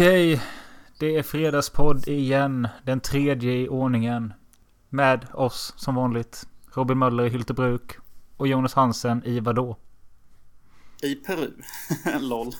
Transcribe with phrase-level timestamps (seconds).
[0.00, 0.40] Okej,
[0.98, 2.68] det är fredagspodd igen.
[2.84, 4.32] Den tredje i ordningen.
[4.88, 6.46] Med oss som vanligt.
[6.74, 7.96] Robin Möller i Hyltebruk.
[8.36, 9.76] Och Jonas Hansen i vadå?
[11.02, 11.50] I Peru.
[12.20, 12.52] LOL.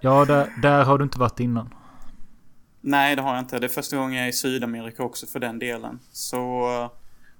[0.00, 1.74] Ja, där, där har du inte varit innan.
[2.80, 3.58] Nej, det har jag inte.
[3.58, 5.98] Det är första gången jag är i Sydamerika också för den delen.
[6.12, 6.36] Så
[6.82, 6.90] eh,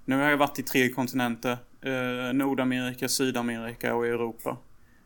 [0.04, 1.58] nu har jag varit i tre kontinenter.
[1.82, 4.56] Eh, Nordamerika, Sydamerika och Europa.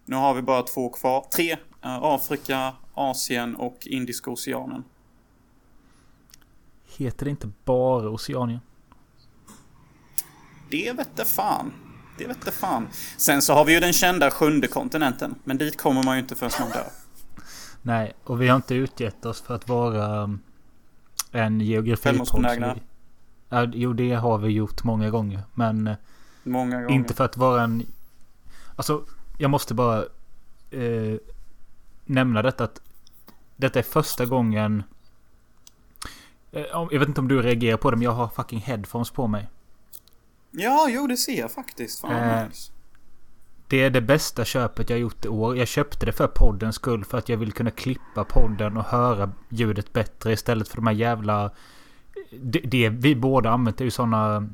[0.04, 1.26] Nu har vi bara två kvar.
[1.36, 1.56] Tre.
[1.84, 4.84] Eh, Afrika, Asien och Indiska oceanen.
[6.96, 8.60] Heter det inte bara Oceanien?
[10.70, 11.72] Det vette fan.
[12.18, 12.88] Det vette fan.
[13.16, 15.34] Sen så har vi ju den kända sjunde kontinenten.
[15.44, 16.86] Men dit kommer man ju inte förrän någon dör.
[17.82, 20.40] Nej, och vi har inte utgett oss för att vara um,
[21.32, 22.80] en geografipodd.
[23.48, 25.42] Ja, jo, det har vi gjort många gånger.
[25.54, 25.96] Men eh,
[26.42, 26.94] Många gånger.
[26.94, 27.86] inte för att vara en...
[28.76, 29.04] Alltså,
[29.38, 29.98] jag måste bara
[30.70, 31.16] eh,
[32.04, 32.80] nämna detta att
[33.56, 34.82] detta är första gången...
[36.52, 39.26] Eh, jag vet inte om du reagerar på det, men jag har fucking headphones på
[39.26, 39.48] mig.
[40.50, 42.00] Ja, jo det ser jag faktiskt.
[42.00, 42.72] Fan Eh, nice.
[43.68, 45.56] Det är det bästa köpet jag gjort i år.
[45.56, 49.32] Jag köpte det för poddens skull för att jag vill kunna klippa podden och höra
[49.48, 51.50] ljudet bättre istället för de här jävla...
[52.30, 54.48] Det, det vi båda använt är ju sådana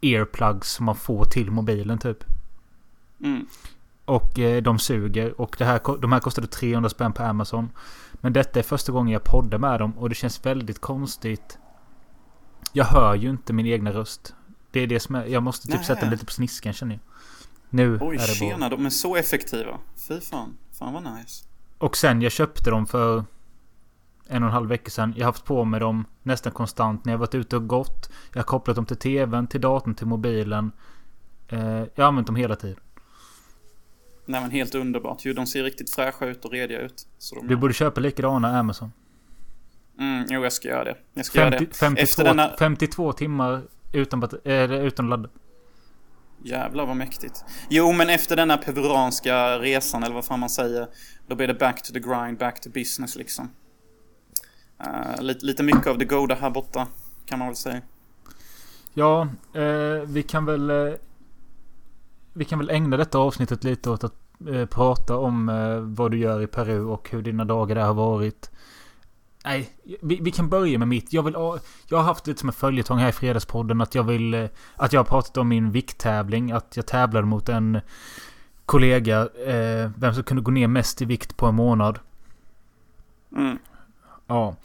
[0.00, 2.24] earplugs som man får till mobilen typ.
[3.20, 3.46] Mm.
[4.04, 5.40] Och eh, de suger.
[5.40, 7.70] Och det här, de här kostade 300 spänn på Amazon.
[8.12, 11.58] Men detta är första gången jag poddar med dem och det känns väldigt konstigt.
[12.72, 14.34] Jag hör ju inte min egna röst.
[14.70, 15.24] Det är det som är...
[15.24, 15.84] Jag måste typ Nej.
[15.84, 17.00] sätta den lite på sniskan känner jag.
[17.70, 18.48] Nu Oj, är det bra.
[18.48, 19.78] tjena, de är så effektiva.
[20.08, 20.56] Fy fan.
[20.72, 21.44] Fan vad nice.
[21.78, 23.24] Och sen jag köpte dem för
[24.28, 25.14] en och en halv vecka sedan.
[25.16, 28.10] Jag har haft på mig dem nästan konstant när jag varit ute och gått.
[28.32, 30.72] Jag har kopplat dem till tvn, till datorn, till mobilen.
[31.48, 32.76] Eh, jag har använt dem hela tiden.
[34.26, 35.18] Nej men helt underbart.
[35.24, 37.06] Jo, de ser riktigt fräscha ut och rediga ut.
[37.34, 38.92] De Du borde köpa likadana Amazon.
[39.98, 40.96] Mm, jo, jag ska göra det.
[41.14, 41.76] Jag ska göra 50, det.
[41.76, 42.56] 52, Efter denna...
[42.58, 43.62] 52 timmar
[43.92, 45.28] utan, eh, utan ladd.
[46.44, 47.44] Jävlar vad mäktigt.
[47.68, 50.86] Jo, men efter denna peruanska resan, eller vad fan man säger.
[51.26, 53.50] Då blir det back to the grind, back to business liksom.
[54.86, 56.86] Uh, lite, lite mycket av det goda här borta,
[57.26, 57.80] kan man väl säga.
[58.94, 60.70] Ja, eh, vi kan väl...
[62.32, 64.14] Vi kan väl ägna detta avsnittet lite åt att
[64.48, 67.94] eh, prata om eh, vad du gör i Peru och hur dina dagar där har
[67.94, 68.50] varit.
[69.44, 69.70] Nej,
[70.02, 71.12] vi, vi kan börja med mitt.
[71.12, 71.34] Jag, vill,
[71.88, 74.34] jag har haft lite som en följetong här i Fredagspodden att jag vill...
[74.34, 76.52] eh, Att jag har pratat om min vikttävling.
[76.52, 77.80] Att jag tävlade mot en
[78.66, 79.20] kollega.
[79.46, 81.98] Eh, vem som kunde gå ner mest i vikt på en månad.
[83.36, 83.58] Mm.
[84.26, 84.56] Ja.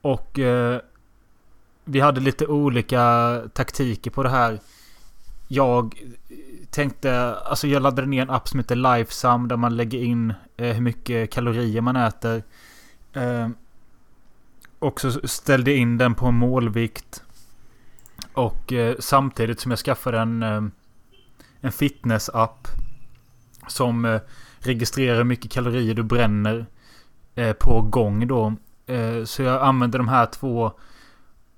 [0.00, 0.80] Och eh,
[1.84, 4.60] vi hade lite olika taktiker på det här.
[5.48, 6.02] Jag
[6.74, 10.74] tänkte, alltså jag laddade ner en app som heter Lifesum där man lägger in eh,
[10.74, 12.42] hur mycket kalorier man äter.
[13.12, 13.48] Eh,
[14.78, 17.22] och så ställde jag in den på en målvikt.
[18.32, 20.62] Och eh, samtidigt som jag skaffade en, eh,
[21.60, 22.68] en fitness-app.
[23.68, 24.20] Som eh,
[24.58, 26.66] registrerar hur mycket kalorier du bränner
[27.34, 28.54] eh, på gång då.
[28.86, 30.72] Eh, Så jag använde de här två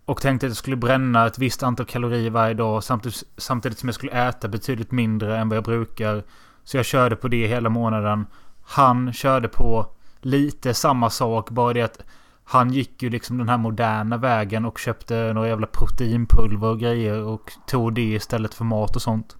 [0.06, 3.88] och tänkte att jag skulle bränna ett visst antal kalorier varje dag samtidigt, samtidigt som
[3.88, 6.24] jag skulle äta betydligt mindre än vad jag brukar.
[6.64, 8.26] Så jag körde på det hela månaden.
[8.62, 9.86] Han körde på
[10.20, 12.04] lite samma sak, bara det att
[12.44, 17.22] han gick ju liksom den här moderna vägen och köpte några jävla proteinpulver och grejer
[17.22, 19.36] och tog det istället för mat och sånt.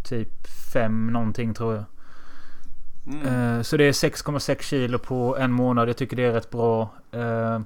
[0.05, 1.85] typ 5 någonting tror jag.
[3.15, 3.27] Mm.
[3.57, 5.89] Eh, Så det är 6,6 kilo på en månad.
[5.89, 6.95] Jag tycker det är rätt bra.
[7.13, 7.61] Eh,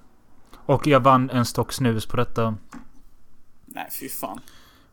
[0.66, 2.56] Och jag vann en stock snus på detta.
[3.66, 4.40] Nej, fy fan.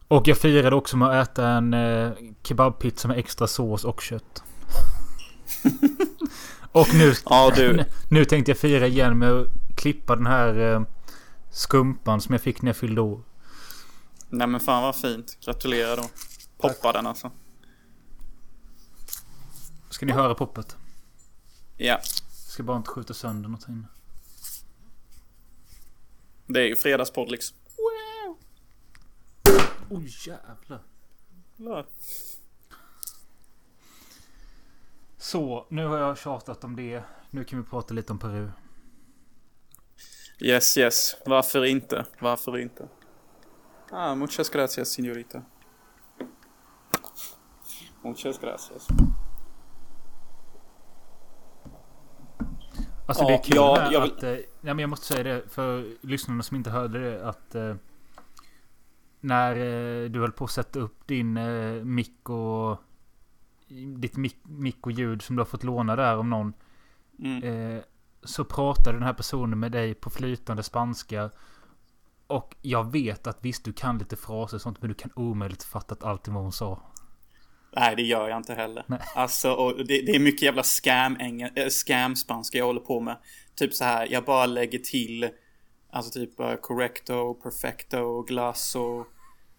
[0.08, 2.12] Och jag firade också med att äta en eh,
[2.44, 4.44] kebabpizza med extra sås och kött.
[6.72, 7.84] och nu, Ja du.
[8.10, 10.86] nu tänkte jag fira igen med att klippa den här
[11.58, 13.22] skumpan som jag fick när jag fyllde år.
[14.30, 15.38] Nej men fan vad fint.
[15.42, 16.10] Gratulerar då.
[16.58, 17.32] Poppa den alltså.
[19.90, 20.78] Ska ni höra poppet?
[21.78, 21.86] Ja.
[21.86, 22.06] Jag
[22.54, 23.86] ska bara inte skjuta sönder någonting.
[26.46, 27.58] Det är ju fredagspodd liksom.
[29.90, 30.84] Oj oh, jävlar.
[31.56, 31.86] Ja.
[35.18, 37.04] Så, nu har jag tjatat om det.
[37.30, 38.52] Nu kan vi prata lite om Peru.
[40.40, 41.16] Yes, yes.
[41.26, 42.06] Varför inte?
[42.20, 42.88] Varför inte?
[43.92, 45.42] Ah, muchas gracias, señorita.
[48.04, 48.88] Muchas gracias.
[53.08, 54.24] Alltså Ja, det är kul jag- här jag vill- att...
[54.24, 57.56] Eh, nej men jag måste säga det för lyssnarna som inte hörde det att...
[57.56, 57.76] Eh,
[59.20, 62.78] när eh, du höll på att sätta upp din eh, mick och...
[63.98, 66.54] Ditt mick, mick och ljud som du har fått låna där av någon.
[67.20, 67.44] Mm.
[67.78, 67.84] Eh,
[68.24, 71.30] så pratade den här personen med dig på flytande spanska.
[72.28, 75.64] Och jag vet att visst du kan lite fraser och sånt men du kan omöjligt
[75.64, 76.82] fattat allting vad hon sa.
[77.76, 78.84] Nej, det gör jag inte heller.
[78.88, 79.00] Nej.
[79.16, 81.18] Alltså, och det, det är mycket jävla scam,
[81.56, 83.18] äh, scam spanska jag håller på med.
[83.56, 85.30] Typ så här, jag bara lägger till,
[85.92, 89.00] alltså typ uh, correcto, perfecto, glasso.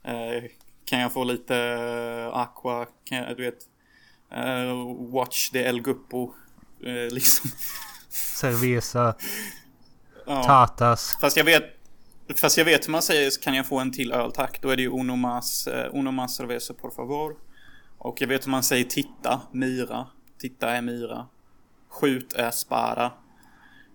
[0.08, 0.49] Uh,
[0.84, 3.58] kan jag få lite uh, aqua, kan jag, du vet,
[4.32, 6.34] uh, watch the El Guppo.
[7.11, 7.50] Liksom.
[8.38, 9.14] Cerveza,
[10.26, 10.43] Ja.
[10.43, 11.17] tatas.
[11.20, 11.62] Fast jag vet,
[12.37, 14.62] fast jag vet hur man säger, kan jag få en till öl tack?
[14.62, 17.37] Då är det ju uno más, eh, cerveza por favor.
[17.99, 20.06] Och jag vet hur man säger titta, mira.
[20.38, 21.26] Titta är mira.
[21.88, 23.12] Skjut är spara.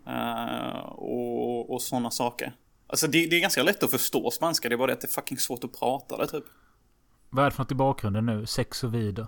[0.08, 2.56] Eh, och och sådana saker.
[2.88, 5.08] Alltså det, det är ganska lätt att förstå spanska, det är bara det att det
[5.08, 6.44] är fucking svårt att prata det typ.
[7.30, 8.46] Vad är det för något i bakgrunden nu?
[8.46, 9.28] Sex och vidare.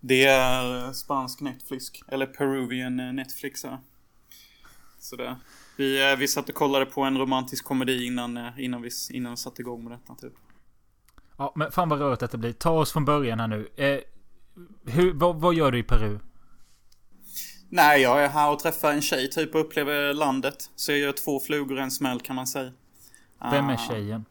[0.00, 1.86] Det är spansk Netflix.
[2.08, 3.78] Eller Peruvian eh, Netflix här.
[4.98, 5.36] Sådär.
[5.76, 9.32] Vi, eh, vi satt och kollade på en romantisk komedi innan, eh, innan, vi, innan
[9.32, 10.32] vi satte igång med detta typ.
[11.36, 12.52] Ja, men fan vad rörigt detta blir.
[12.52, 13.68] Ta oss från början här nu.
[13.76, 14.00] Eh,
[14.92, 16.18] hur, vad, vad gör du i Peru?
[17.68, 20.70] Nej, jag är här och träffar en tjej typ och upplever landet.
[20.76, 22.72] Så jag gör två flugor i en smäll kan man säga.
[23.50, 23.88] Vem är Ah.
[23.88, 24.24] tjejen?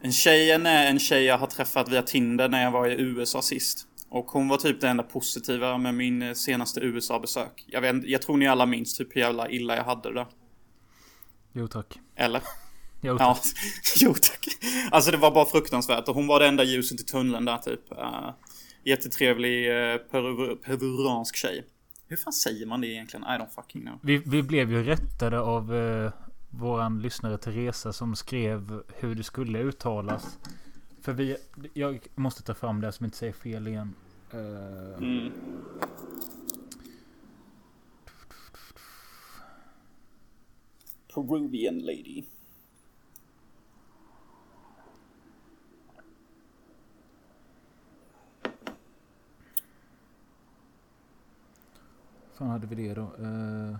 [0.00, 3.42] En tjejen är en tjej jag har träffat via Tinder när jag var i USA
[3.42, 3.87] sist.
[4.08, 7.64] Och hon var typ det enda positiva med min eh, senaste USA-besök.
[7.66, 10.26] Jag, vet, jag tror ni alla minns typ hur jävla illa jag hade det.
[11.52, 11.98] Jo tack.
[12.16, 12.42] Eller?
[13.00, 13.26] Jo tack.
[13.26, 13.38] Ja,
[13.96, 14.46] jo tack.
[14.90, 17.92] Alltså det var bara fruktansvärt och hon var det enda ljuset i tunneln där typ.
[17.92, 18.30] Uh,
[18.84, 21.64] jättetrevlig uh, peru peruansk tjej.
[22.08, 23.24] Hur fan säger man det egentligen?
[23.24, 23.98] I don't fucking know.
[24.02, 26.12] Vi, vi blev ju rättade av eh,
[26.50, 30.38] våran lyssnare Teresa som skrev hur det skulle uttalas.
[31.08, 31.36] För vi...
[31.74, 33.94] Jag måste ta fram det som inte säger fel igen.
[34.32, 35.32] Eh, Mm.
[41.14, 42.24] Peruvian lady.
[52.34, 53.02] fan hade vi det då?
[53.02, 53.76] Eh,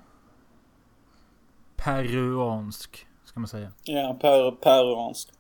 [1.77, 3.07] peruansk.
[3.25, 3.73] Ska man säga.
[3.85, 5.33] Ja, per, peruansk.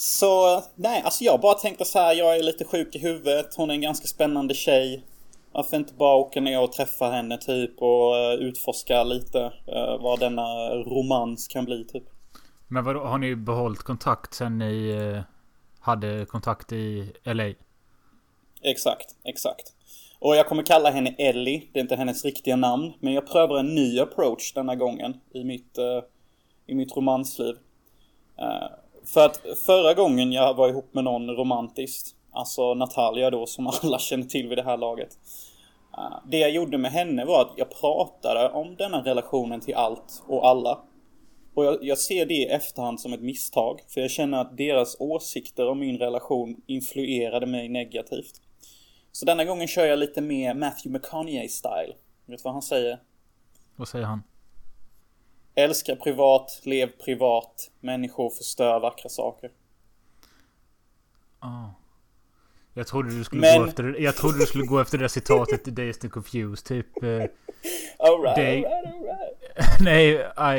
[0.00, 3.70] Så, nej, alltså jag bara tänkte så här, jag är lite sjuk i huvudet, hon
[3.70, 5.04] är en ganska spännande tjej.
[5.52, 10.20] Varför inte bara åka ner och träffa henne typ och eh, utforska lite eh, vad
[10.20, 12.02] denna romans kan bli typ.
[12.68, 15.22] Men vadå, har ni behållit kontakt sen ni eh,
[15.80, 17.52] hade kontakt i LA?
[18.62, 19.72] Exakt, exakt.
[20.18, 22.92] Och jag kommer kalla henne Ellie, det är inte hennes riktiga namn.
[23.00, 25.78] Men jag prövar en ny approach denna gången i mitt,
[26.66, 27.56] i mitt romansliv.
[29.14, 33.98] För att förra gången jag var ihop med någon romantiskt, alltså Natalia då som alla
[33.98, 35.18] känner till vid det här laget.
[35.98, 40.22] Eh, det jag gjorde med henne var att jag pratade om denna relationen till allt
[40.26, 40.78] och alla.
[41.54, 43.80] Och jag, jag ser det i efterhand som ett misstag.
[43.88, 48.40] För jag känner att deras åsikter om min relation influerade mig negativt.
[49.12, 51.94] Så denna gången kör jag lite mer Matthew McConaughey-style.
[52.26, 52.98] Vet du vad han säger?
[53.76, 54.22] Vad säger han?
[55.54, 59.50] Älska privat, lev privat, människor förstör vackra saker.
[61.38, 61.79] Ah.
[62.80, 65.08] Jag trodde du skulle Men- gå efter Jag trodde du skulle gå efter det där
[65.08, 66.64] citatet i Days and Confused.
[66.64, 67.02] Typ...
[67.02, 67.08] Eh,
[67.98, 69.80] Alright, Det- alright, alright.
[69.80, 70.10] nej,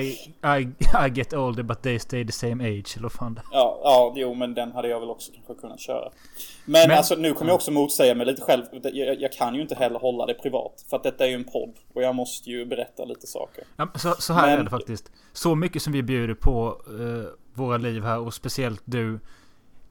[0.02, 0.30] I,
[0.62, 0.68] I,
[1.08, 2.98] I get older but they stay the same age.
[2.98, 6.10] Eller fan det Ja, ja, jo men den hade jag väl också kanske kunnat köra.
[6.66, 8.64] Men, Men- alltså nu kommer jag också motsäga mig lite själv.
[8.72, 10.86] Jag, jag kan ju inte heller hålla det privat.
[10.90, 11.74] För att detta är ju en podd.
[11.94, 13.64] Och jag måste ju berätta lite saker.
[13.78, 15.12] Ja, så, så här Men- är det faktiskt.
[15.34, 19.20] Så mycket som vi bjuder på eh, våra liv här och speciellt du.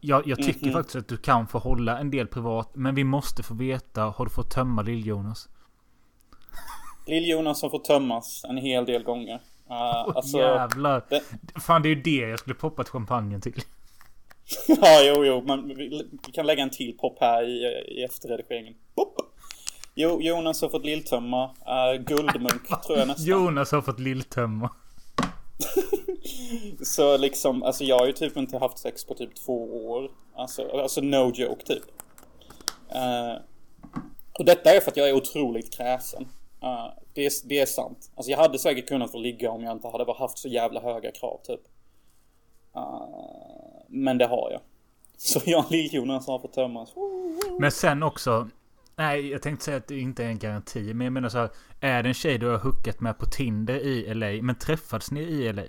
[0.00, 0.72] Jag, jag tycker Mhm.
[0.72, 2.70] faktiskt att du kan få hålla en del privat.
[2.74, 4.02] Men vi måste få veta.
[4.02, 5.48] Har du fått tömma Lill-Jonas?
[7.06, 9.40] Lill-Jonas har fått tömmas en hel del gånger.
[9.70, 9.76] Uh,
[10.16, 11.04] alltså, Jävlar.
[11.10, 13.52] det- Fan det är ju det jag skulle poppat champagnen till.
[14.68, 17.62] ja, jo, jo, men vi, vi kan lägga en till pop här i,
[17.98, 18.74] i efterredigeringen.
[18.94, 19.14] Pop.
[19.94, 21.44] Jo, Jonas har fått lilltömma.
[21.44, 23.26] Uh, guldmunk tror jag nästan.
[23.26, 24.70] Jonas har fått lilltömma
[26.82, 30.10] så liksom, alltså jag har ju typ inte haft sex på typ två år.
[30.34, 31.84] Alltså, alltså no joke typ.
[32.94, 33.42] Uh,
[34.38, 36.22] och detta är för att jag är otroligt kräsen.
[36.62, 38.10] Uh, det, är, det är sant.
[38.14, 41.12] Alltså jag hade säkert kunnat få ligga om jag inte hade haft så jävla höga
[41.12, 41.60] krav typ.
[42.76, 43.06] Uh,
[43.88, 44.60] men det har jag.
[45.16, 46.94] Så jag och Lill-Jonas har fått tömmas.
[47.60, 48.48] Men sen också.
[48.96, 50.94] Nej, jag tänkte säga att det inte är en garanti.
[50.94, 51.50] Men jag menar så här.
[51.80, 54.42] Är det en tjej du har hookat med på Tinder i LA?
[54.42, 55.62] Men träffades ni i LA?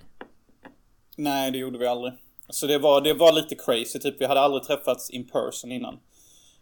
[1.22, 2.14] Nej, det gjorde vi aldrig.
[2.50, 4.00] Så det var, det var lite crazy.
[4.00, 6.00] Typ vi hade aldrig träffats in person innan.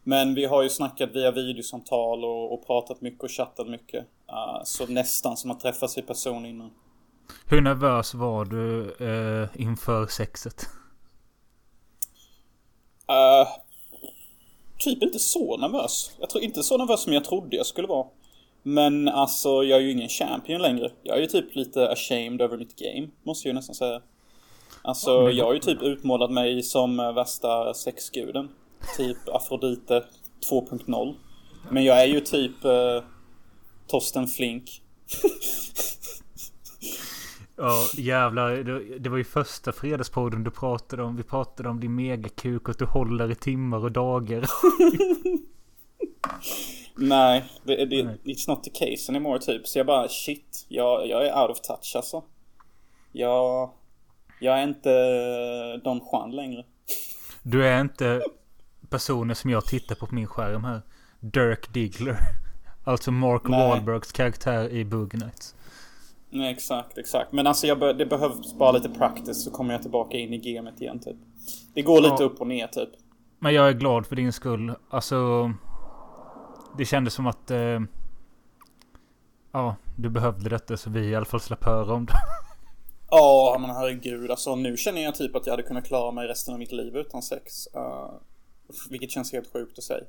[0.04, 4.06] Men vi har ju snackat via videosamtal och, och pratat mycket och chattat mycket.
[4.32, 6.72] Uh, så nästan som att träffas i person innan.
[7.46, 10.66] Hur nervös var du uh, inför sexet?
[13.12, 13.50] Uh,
[14.78, 16.12] typ inte så nervös.
[16.20, 18.08] Jag tror inte så nervös som jag trodde jag skulle vara.
[18.63, 20.92] Men alltså, jag är ju ingen champion längre.
[21.04, 24.01] Jag är ju typ lite ashamed över mitt game, måste jag ju nästan säga.
[24.89, 28.50] Alltså, jag har ju typ utmålat mig som värsta sexguden.
[28.98, 30.03] Typ Afrodite
[30.51, 31.15] 2.0.
[31.72, 33.03] Men jag är ju typ uh,
[33.88, 34.81] Torsten Flink.
[37.62, 38.51] Ja jävlar.
[38.51, 41.15] Det, det var ju första fredagspodden du pratade om.
[41.15, 44.46] Vi pratade om din megakuk och att du håller i timmar och dagar.
[46.96, 49.67] Nej, det, det, it's not the case anymore typ.
[49.67, 52.24] Så jag bara shit, jag, jag är out of touch alltså.
[53.12, 53.72] Jag,
[54.39, 54.91] jag är inte
[55.84, 56.63] Don Juan längre.
[57.43, 58.22] Du är inte
[58.89, 60.81] personen som jag tittar på på min skärm här.
[61.19, 62.17] Dirk Diggler.
[62.84, 63.69] Alltså Mark Nej.
[63.69, 65.55] Wahlbergs karaktär i Boogie Nights.
[66.29, 67.31] Nej, exakt, exakt.
[67.31, 70.81] Men alltså be det behövs bara lite practice så kommer jag tillbaka in i gamet
[70.81, 71.17] igen typ.
[71.74, 72.25] Det går lite ja.
[72.25, 72.89] upp och ner typ.
[73.39, 74.74] Men jag är glad för din skull.
[74.89, 75.51] Alltså...
[76.77, 77.51] Det kändes som att...
[77.51, 77.79] Eh,
[79.51, 82.13] ja, du behövde detta så vi i alla fall slapp höra om det.
[83.12, 84.32] Ja, men herregud.
[84.32, 86.98] Alltså nu känner jag typ att jag hade kunnat klara mig resten av mitt liv
[86.98, 87.68] utan sex.
[87.75, 88.12] Uh,
[88.89, 90.04] vilket känns helt sjukt att säga.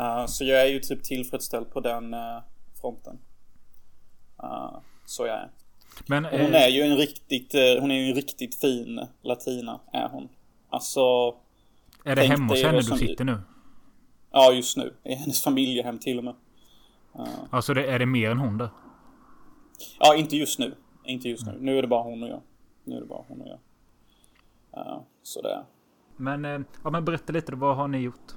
[0.00, 2.40] Uh, så jag är ju typ tillfredsställd på den uh,
[2.80, 3.18] fronten.
[5.06, 5.50] Så jag är.
[6.06, 10.28] Men, hon är ju en riktigt, hon är ju en riktigt fin latina, är hon.
[10.70, 11.00] Alltså...
[12.04, 13.40] Är det hemma hos henne du sitter nu?
[14.32, 14.94] Ja, just nu.
[15.04, 16.34] I hennes familjehem till och med.
[17.18, 18.68] Uh, alltså det, är det mer än hon där?
[19.98, 20.74] Ja, inte just nu.
[21.04, 21.56] Inte just nu.
[21.60, 22.40] Nu är det bara hon och jag.
[22.84, 23.58] Nu är det bara hon och jag.
[24.76, 25.64] Uh, så det.
[26.16, 27.58] Men, uh, ja men berätta lite då.
[27.58, 28.34] Vad har ni gjort?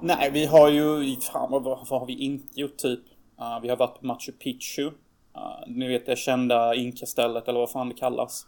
[0.00, 1.16] Nej, vi har ju...
[1.20, 3.00] Fan, vad, vad har vi inte gjort typ?
[3.40, 4.90] Uh, vi har varit på Machu Picchu.
[5.66, 8.46] Ni vet det kända inkastället eller vad fan det kallas.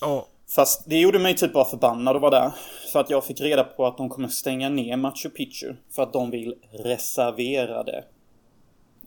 [0.00, 0.16] Ja.
[0.16, 0.24] Oh.
[0.54, 2.52] Fast det gjorde mig typ bara förbannad att vara där.
[2.92, 5.74] För att jag fick reda på att de kommer stänga ner Machu Picchu.
[5.90, 8.04] För att de vill reservera det.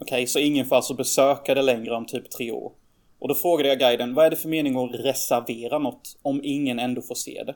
[0.01, 2.72] Okej, okay, så ingen får alltså besöka det längre om typ tre år.
[3.20, 6.79] Och då frågade jag guiden, vad är det för mening att reservera något om ingen
[6.79, 7.56] ändå får se det?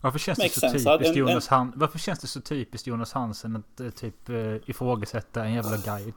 [0.00, 1.72] Varför känns, det så typiskt Jonas en...
[1.76, 6.14] Varför känns det så typiskt Jonas Hansen att eh, typ uh, ifrågasätta en jävla guide?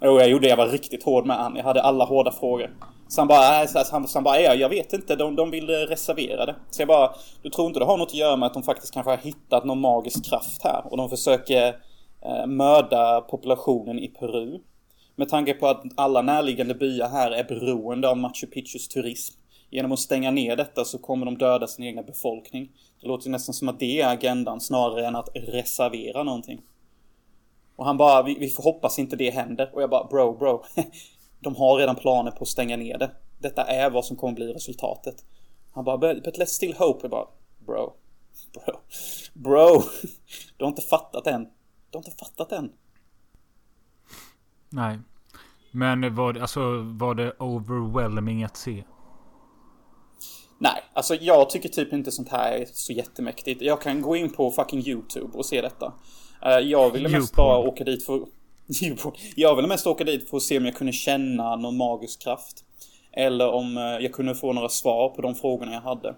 [0.00, 0.48] Jo, jag gjorde.
[0.48, 1.56] Jag var riktigt hård med han.
[1.56, 2.70] Jag hade alla hårda frågor.
[3.08, 5.70] Så han bara, äh, så han, så han bara, jag vet inte, de, de vill
[5.70, 6.56] reservera det.
[6.70, 8.94] Så jag bara, du tror inte det har något att göra med att de faktiskt
[8.94, 11.74] kanske har hittat någon magisk kraft här och de försöker eh,
[12.20, 14.60] Eh, mörda populationen i Peru?
[15.16, 19.34] Med tanke på att alla närliggande byar här är beroende av Machu Picchus turism.
[19.70, 22.72] Genom att stänga ner detta så kommer de döda sin egna befolkning.
[23.00, 26.62] Det låter nästan som att det är agendan snarare än att reservera någonting.
[27.76, 29.70] Och han bara, vi, vi får hoppas inte det händer.
[29.74, 30.64] Och jag bara, bro, bro.
[31.40, 33.10] De har redan planer på att stänga ner det.
[33.38, 35.24] Detta är vad som kommer bli resultatet.
[35.72, 36.98] Han bara, but, but let's still hope.
[37.02, 37.26] Jag bara,
[37.66, 37.92] bro.
[38.52, 38.74] Bro.
[39.34, 39.82] Bro.
[40.56, 41.46] Du har inte fattat än.
[42.36, 42.72] Fattat än.
[44.68, 44.98] Nej.
[45.70, 48.84] Men var det, alltså, var det overwhelming att se?
[50.58, 53.62] Nej, alltså jag tycker typ inte sånt här är så jättemäktigt.
[53.62, 55.92] Jag kan gå in på fucking YouTube och se detta.
[56.42, 58.26] Eh, jag ville mest bara åka dit för...
[59.36, 62.64] jag ville mest åka dit för att se om jag kunde känna någon magisk kraft.
[63.12, 66.14] Eller om eh, jag kunde få några svar på de frågorna jag hade.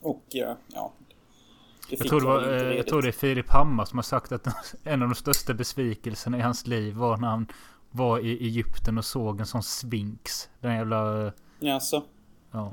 [0.00, 0.56] Och eh,
[1.90, 1.96] ja...
[1.98, 4.46] Jag tror, det var, jag tror det är Filip Hammar som har sagt att
[4.84, 7.46] en av de största besvikelserna i hans liv var när han
[7.90, 10.48] var i Egypten och såg en sån sfinx.
[10.60, 11.32] Den jävla...
[11.60, 12.02] Jaså?
[12.52, 12.72] Ja.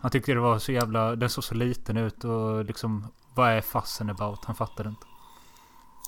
[0.00, 1.16] Han tyckte det var så jävla...
[1.16, 3.06] Den såg så liten ut och liksom...
[3.34, 4.44] Vad är fassen about?
[4.44, 5.06] Han fattade inte.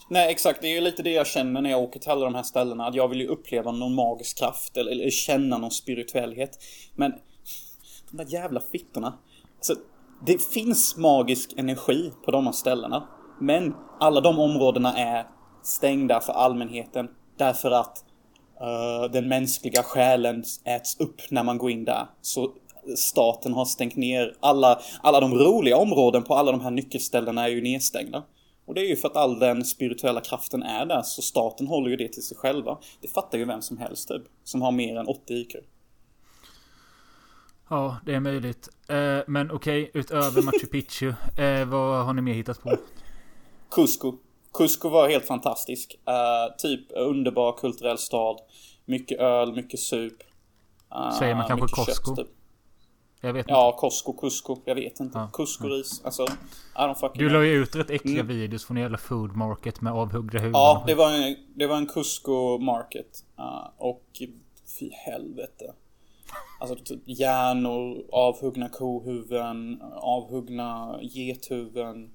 [0.08, 2.34] Nej exakt, det är ju lite det jag känner när jag åker till alla de
[2.34, 2.86] här ställena.
[2.86, 6.58] Att jag vill ju uppleva någon magisk kraft eller, eller känna någon spirituellighet.
[6.94, 7.12] Men
[8.10, 9.18] de där jävla fittorna.
[9.56, 9.74] Alltså,
[10.26, 13.08] det finns magisk energi på de här ställena.
[13.40, 15.26] Men alla de områdena är
[15.62, 17.08] stängda för allmänheten.
[17.38, 18.04] Därför att
[18.60, 22.06] uh, den mänskliga själen äts upp när man går in där.
[22.20, 22.52] Så
[22.96, 27.48] staten har stängt ner alla, alla de roliga områden på alla de här nyckelställena är
[27.48, 28.22] ju nedstängda.
[28.66, 31.90] Och det är ju för att all den spirituella kraften är där, så staten håller
[31.90, 32.78] ju det till sig själva.
[33.00, 35.56] Det fattar ju vem som helst typ, som har mer än 80 IQ.
[37.74, 38.68] Ja, det är möjligt.
[38.88, 42.76] Eh, men okej, okay, utöver Machu Picchu, eh, vad har ni mer hittat på?
[43.70, 44.12] Cusco.
[44.52, 45.98] Cusco var helt fantastisk.
[46.08, 48.38] Uh, typ underbar kulturell stad.
[48.84, 50.12] Mycket öl, mycket sup.
[50.94, 52.16] Uh, Säger man kanske Costco?
[52.16, 52.36] Kött, typ.
[53.20, 53.52] Jag vet inte.
[53.52, 54.56] Ja, Costco, Cusco.
[54.64, 55.18] Jag vet inte.
[55.18, 55.30] Ja.
[55.32, 56.02] Cusco-ris.
[56.04, 58.26] Alltså, I don't fucking Du la ju ut rätt äckliga mm.
[58.26, 60.60] videos från en jävla food market med avhuggna huvuden.
[60.60, 63.24] Ja, det var en, det var en Cusco market.
[63.38, 64.04] Uh, och
[64.78, 65.74] fy helvete.
[66.60, 72.10] Alltså typ hjärnor, avhuggna kohuvuden, avhuggna gethuvuden.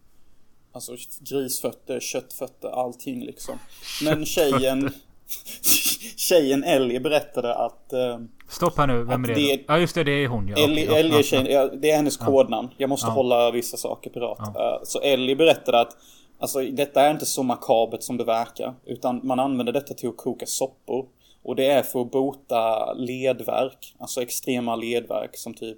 [0.72, 3.60] Alltså grisfötter, köttfötter, allting liksom.
[4.04, 4.90] Men tjejen...
[6.18, 7.94] tjejen Ellie berättade att...
[7.94, 9.34] Uh, Stopp här nu, vem är det?
[9.34, 9.64] det?
[9.68, 10.58] Ja just det, det är hon ja.
[10.58, 12.70] Ellie, ja, Ellie är tjejen, ja, det är hennes kodnamn.
[12.78, 14.40] Jag måste hålla vissa saker pirat.
[14.40, 15.98] Uh, så Ellie berättade att
[16.40, 18.74] Alltså detta är inte så makabert som det verkar.
[18.86, 21.06] Utan man använder detta till att koka soppor.
[21.50, 23.96] Och det är för att bota ledverk.
[24.00, 25.78] Alltså extrema ledverk som typ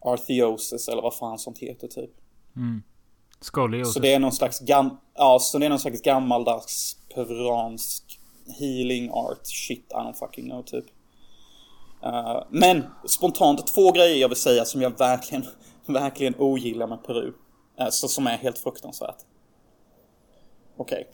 [0.00, 2.10] arthiosis eller vad fan sånt heter typ.
[2.56, 2.82] Mm.
[3.40, 3.94] Skoliosis.
[3.94, 8.20] Så det är någon slags gam ja, så det är någon slags gammaldags peruansk
[8.58, 10.84] healing art shit I don't fucking know typ.
[12.04, 15.44] Uh, men spontant två grejer jag vill säga som jag verkligen,
[15.86, 17.32] verkligen ogillar med Peru.
[17.80, 19.18] Uh, så som är helt fruktansvärt.
[20.76, 21.00] Okej.
[21.00, 21.12] Okay.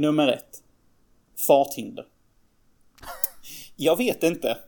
[0.00, 0.62] Nummer ett.
[1.46, 2.06] Farthinder.
[3.82, 4.58] Jag vet inte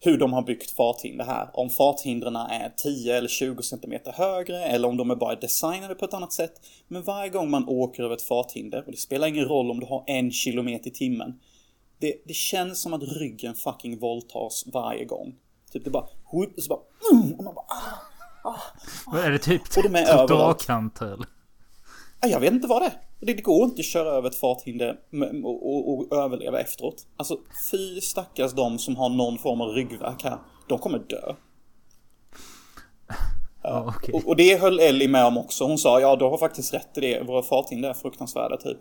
[0.00, 1.50] hur de har byggt farthinder här.
[1.52, 6.04] Om farthindren är 10 eller 20 cm högre eller om de är bara designade på
[6.04, 6.52] ett annat sätt.
[6.88, 9.86] Men varje gång man åker över ett farthinder, och det spelar ingen roll om du
[9.86, 11.40] har en kilometer i timmen.
[11.98, 15.34] Det, det känns som att ryggen fucking våldtas varje gång.
[15.72, 16.80] Typ det bara, och så bara,
[17.38, 18.56] och man bara, ah, ah,
[19.06, 19.18] ah.
[19.18, 21.26] Är det typ trottoarkant eller?
[22.22, 23.09] Jag vet inte vad det är.
[23.20, 24.96] Det, går inte att köra över ett farthinder
[25.44, 27.06] och, och, och, överleva efteråt.
[27.16, 27.38] Alltså
[27.70, 30.38] fy stackars de som har någon form av ryggverk här.
[30.68, 31.34] De kommer dö.
[33.62, 34.14] Ja, okay.
[34.14, 35.64] och, och, det höll Ellie med om också.
[35.64, 37.22] Hon sa ja, du har faktiskt rätt i det.
[37.22, 38.78] Våra farthinder är fruktansvärda typ.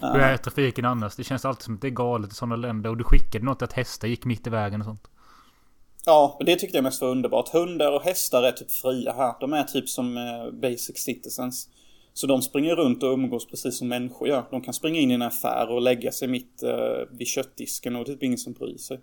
[0.00, 1.16] Hur är trafiken annars?
[1.16, 2.90] Det känns alltid som att det är galet i sådana länder.
[2.90, 5.08] Och du skickade något att hästar gick mitt i vägen och sånt.
[6.04, 7.48] Ja, det tyckte jag mest var underbart.
[7.48, 9.34] Hundar och hästar är typ fria här.
[9.40, 11.68] De är typ som eh, basic citizens.
[12.18, 14.44] Så de springer runt och umgås precis som människor gör.
[14.50, 18.04] De kan springa in i en affär och lägga sig mitt uh, vid köttdisken och
[18.04, 19.00] det är typ ingen som bryr sig.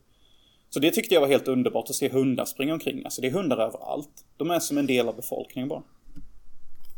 [0.69, 3.06] Så det tyckte jag var helt underbart att se hundar springa omkring.
[3.06, 4.25] Alltså det är hundar överallt.
[4.38, 5.84] De är som en del av befolkningen bara.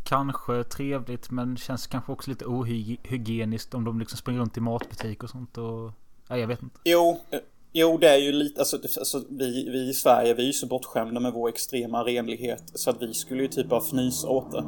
[0.04, 5.24] Kanske trevligt men känns kanske också lite ohygieniskt om de liksom springer runt i matbutik
[5.24, 5.92] och sånt och...
[6.30, 6.80] Nej jag vet inte.
[6.84, 7.40] Jo, eh,
[7.80, 10.68] Jo, det är ju lite, alltså, alltså vi, vi i Sverige, vi är ju så
[10.68, 14.64] bortskämda med vår extrema renlighet så att vi skulle ju typ bara fnysa åt det.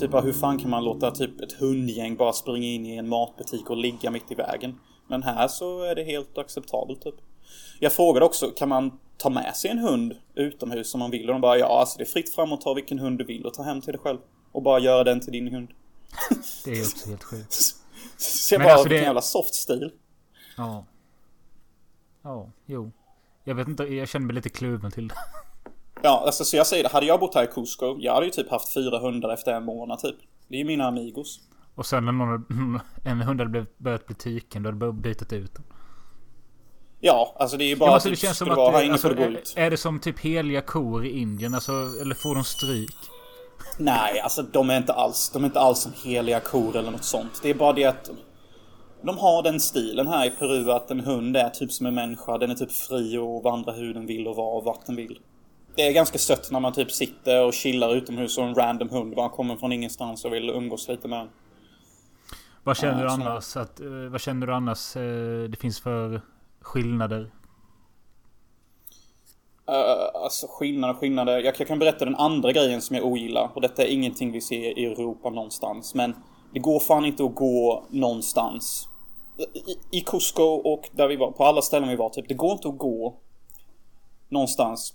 [0.00, 3.08] Typ bara, hur fan kan man låta typ ett hundgäng bara springa in i en
[3.08, 4.78] matbutik och ligga mitt i vägen?
[5.08, 7.14] Men här så är det helt acceptabelt typ.
[7.80, 11.28] Jag frågade också, kan man ta med sig en hund utomhus om man vill?
[11.28, 13.46] Och de bara, ja alltså det är fritt fram att ta vilken hund du vill
[13.46, 14.18] och ta hem till dig själv.
[14.52, 15.68] Och bara göra den till din hund.
[16.64, 17.52] Det är också helt sjukt.
[18.16, 19.06] Så jag bara, alltså vilken det...
[19.06, 19.90] jävla soft stil.
[20.56, 20.84] Ja.
[22.22, 22.92] Ja, jo.
[23.44, 25.14] Jag vet inte, jag känner mig lite kluven till det.
[26.02, 26.88] Ja, alltså så jag säger det.
[26.88, 29.64] Hade jag bott här i Cusco, jag hade ju typ haft fyra hundar efter en
[29.64, 30.16] månad typ.
[30.48, 31.40] Det är ju mina amigos.
[31.74, 35.54] Och sen när någon, en hund hade börjat bli tyken, då hade du bytt ut
[35.54, 35.64] den.
[37.00, 38.92] Ja, alltså det är ju bara ja, alltså, det känns som att, vara här inne
[38.92, 39.54] alltså, ut.
[39.56, 41.54] Är det som typ heliga kor i Indien?
[41.54, 42.96] Alltså, eller får de stryk?
[43.78, 47.04] Nej, alltså de är inte alls, de är inte alls som heliga kor eller något
[47.04, 47.40] sånt.
[47.42, 48.10] Det är bara det att
[49.02, 52.38] de har den stilen här i Peru att en hund är typ som en människa.
[52.38, 55.20] Den är typ fri och vandrar hur den vill och var vart den vill.
[55.76, 59.14] Det är ganska sött när man typ sitter och chillar utomhus och en random hund
[59.14, 61.28] bara kommer från ingenstans och vill umgås lite med en.
[62.64, 66.20] Vad känner du annars att, eh, vad känner du annars eh, det finns för
[66.60, 67.20] skillnader?
[69.70, 71.38] Uh, alltså skillnader, skillnader.
[71.38, 73.50] Jag, jag kan berätta den andra grejen som jag ogillar.
[73.54, 75.94] Och detta är ingenting vi ser i Europa någonstans.
[75.94, 76.14] Men
[76.52, 78.89] det går fan inte att gå någonstans
[79.54, 82.52] i, i Cusco och där vi var, på alla ställen vi var typ, det går
[82.52, 83.16] inte att gå
[84.28, 84.94] någonstans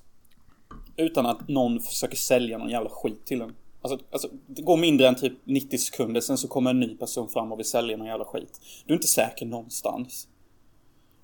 [0.97, 3.55] utan att någon försöker sälja någon jävla skit till en.
[3.81, 7.29] Alltså, alltså, det går mindre än typ 90 sekunder, sen så kommer en ny person
[7.29, 8.61] fram och vill sälja någon jävla skit.
[8.85, 10.27] Du är inte säker någonstans.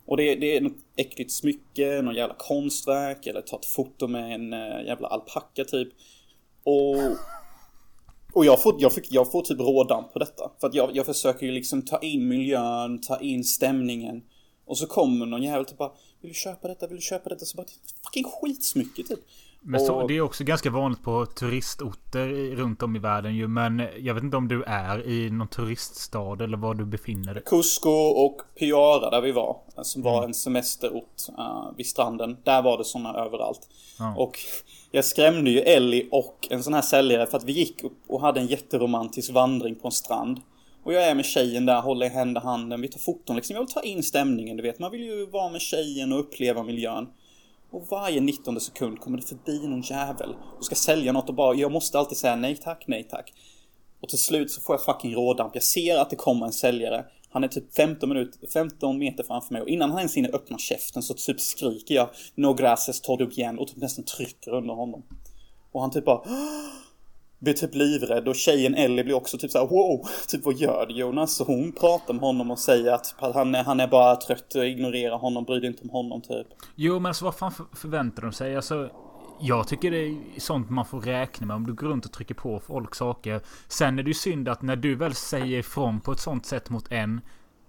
[0.06, 4.36] Och det, det är något äckligt smycke, någon jävla konstverk, eller ta ett foto med
[4.36, 5.90] en eh, jävla alpacka typ.
[6.64, 7.18] Och
[8.34, 10.52] och jag får, jag, fick, jag får typ rådamp på detta.
[10.60, 14.22] För att jag, jag försöker ju liksom ta in miljön, ta in stämningen.
[14.66, 15.92] Och så kommer någon jävel typ bara
[16.22, 16.88] Vill du köpa detta?
[16.88, 17.46] Vill du köpa detta?
[17.46, 17.68] Så bara
[18.04, 19.20] fucking skitsmycke typ.
[19.64, 23.48] Men så, det är också ganska vanligt på turistorter runt om i världen ju.
[23.48, 27.44] Men jag vet inte om du är i någon turiststad eller var du befinner dig.
[27.46, 29.58] Cusco och Piara där vi var.
[29.82, 32.38] Som var en semesterort uh, vid stranden.
[32.44, 33.70] Där var det sådana överallt.
[34.00, 34.16] Ja.
[34.18, 34.40] Och
[34.92, 38.22] jag skrämde ju Ellie och en sån här säljare för att vi gick upp och
[38.22, 40.42] hade en jätteromantisk vandring på en strand.
[40.84, 43.54] Och jag är med tjejen där, håller i hända handen, vi tar foton liksom.
[43.54, 44.80] Jag vill ta in stämningen, du vet.
[44.80, 47.08] Man vill ju vara med tjejen och uppleva miljön.
[47.72, 51.56] Och varje 19 sekund kommer det förbi någon jävel och ska sälja något och bara,
[51.56, 53.34] jag måste alltid säga nej tack, nej tack.
[54.02, 55.52] Och till slut så får jag fucking rådamp.
[55.54, 57.06] Jag ser att det kommer en säljare.
[57.30, 60.58] Han är typ 15, minut, 15 meter framför mig och innan han ens hinner öppna
[60.58, 64.52] käften så typ skriker jag No gracias, tar du upp igen och typ nästan trycker
[64.52, 65.04] under honom.
[65.72, 66.22] Och han typ bara
[67.42, 70.94] blir typ livrädd och tjejen Ellie blir också typ såhär wow, typ vad gör du
[70.94, 71.36] Jonas?
[71.36, 74.56] Så hon pratar med honom och säger att typ han är, han är bara trött
[74.56, 76.48] och ignorerar honom, bryr dig inte om honom typ.
[76.76, 78.56] Jo men alltså vad fan förväntar de sig?
[78.56, 78.90] Alltså
[79.42, 82.36] jag tycker det är sånt man får räkna med om du går runt och trycker
[82.36, 83.42] på folk saker.
[83.68, 86.70] Sen är det ju synd att när du väl säger ifrån på ett sånt sätt
[86.70, 87.22] mot en.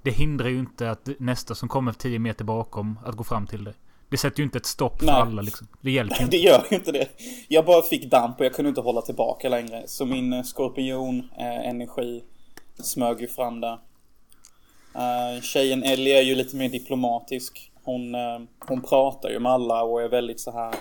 [0.02, 3.64] Det hindrar ju inte att nästa som kommer 10 meter bakom att gå fram till
[3.64, 3.74] dig.
[4.12, 5.14] Det sätter ju inte ett stopp för Nej.
[5.14, 5.66] alla liksom.
[5.80, 6.36] Det hjälper inte.
[6.36, 7.08] Det gör ju inte det.
[7.48, 9.82] Jag bara fick damp och jag kunde inte hålla tillbaka längre.
[9.86, 12.22] Så min eh, skorpion eh, energi
[12.82, 13.72] smög ju fram där.
[13.72, 17.72] Uh, tjejen Ellie är ju lite mer diplomatisk.
[17.84, 20.74] Hon, uh, hon pratar ju med alla och är väldigt så här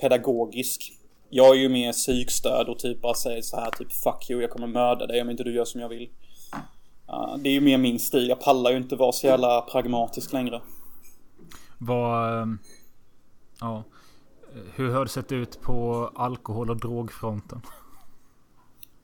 [0.00, 0.92] pedagogisk.
[1.30, 4.50] Jag är ju mer psykstöd och typ bara säger så här typ Fuck you, jag
[4.50, 6.08] kommer mörda dig om inte du gör som jag vill.
[7.12, 8.28] Uh, det är ju mer min stil.
[8.28, 10.60] Jag pallar ju inte vara så jävla pragmatisk längre.
[11.78, 12.42] Vad...
[12.42, 12.58] Ehm,
[13.60, 13.82] ja.
[14.74, 17.60] Hur har det sett ut på alkohol och drogfronten?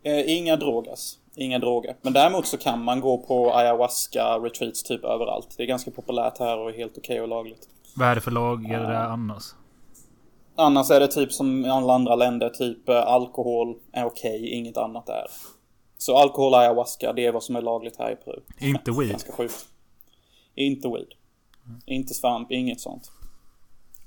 [0.02, 1.18] Eh, inga drogas.
[1.36, 1.96] Inga droger.
[2.02, 5.54] Men däremot så kan man gå på ayahuasca retreats typ överallt.
[5.56, 7.68] Det är ganska populärt här och helt okej okay och lagligt.
[7.96, 9.42] Vad är det för lager uh, det är annars?
[10.56, 12.48] Annars är det typ som i alla andra länder.
[12.48, 15.26] Typ uh, alkohol är okej, okay, inget annat är.
[15.98, 18.40] Så alkohol och ayahuasca, det är vad som är lagligt här i Peru.
[18.60, 19.10] Inte weed?
[19.10, 19.66] Ganska sjukt.
[20.54, 21.08] Inte weed.
[21.86, 23.10] Inte svamp, inget sånt.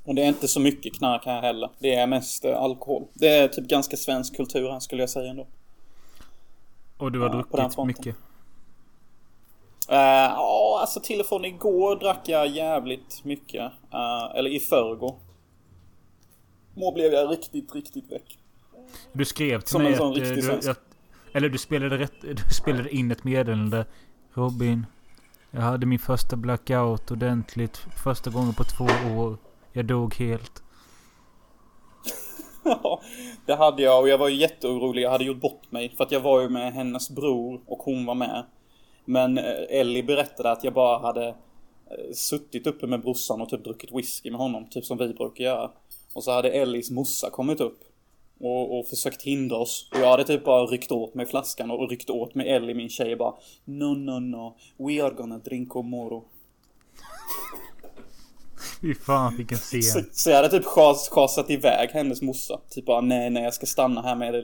[0.04, 1.70] Och det är inte så mycket knark här heller.
[1.80, 3.08] Det är mest eh, alkohol.
[3.14, 5.48] Det är typ ganska svensk kultur här skulle jag säga ändå.
[6.98, 8.16] Och du har ja, druckit mycket?
[9.90, 13.72] Eh, ja, uh, alltså till och från igår drack jag jävligt mycket.
[13.94, 15.16] Uh, eller i förrgår.
[16.76, 18.38] Må blev jag riktigt, riktigt väck.
[19.14, 20.76] Du skrev till Som mig att, du, du,
[21.34, 23.86] Eller du spelade, rätt, du spelade in ett meddelande.
[24.34, 24.86] Robin,
[25.56, 27.78] jag hade min första blackout ordentligt.
[28.04, 28.86] Första gången på två
[29.18, 29.38] år.
[29.74, 30.64] Jag dog helt.
[32.66, 33.02] Ja,
[33.46, 35.02] det hade jag och jag var ju jätteorolig.
[35.02, 38.06] Jag hade gjort bort mig för att jag var ju med hennes bror och hon
[38.06, 38.46] var med.
[39.06, 43.64] Men eh, Ellie berättade att jag bara hade eh, suttit uppe med brorsan och typ
[43.64, 45.72] druckit whisky med honom, typ som vi brukar göra.
[46.14, 47.80] Och så hade Ellies morsa kommit upp
[48.44, 49.90] och, och försökt hindra oss.
[49.92, 52.90] Och jag hade typ bara ryckt åt mig flaskan och ryckt åt mig Ellie, min
[52.90, 53.34] tjej, bara
[53.66, 54.58] No, no, no.
[54.78, 56.24] We are gonna drink moro.
[58.82, 59.82] Fy fan vilken scen.
[59.82, 62.60] Så, så jag hade typ chas, chasat iväg hennes morsa.
[62.70, 64.36] Typ bara nej, nej, jag ska stanna här med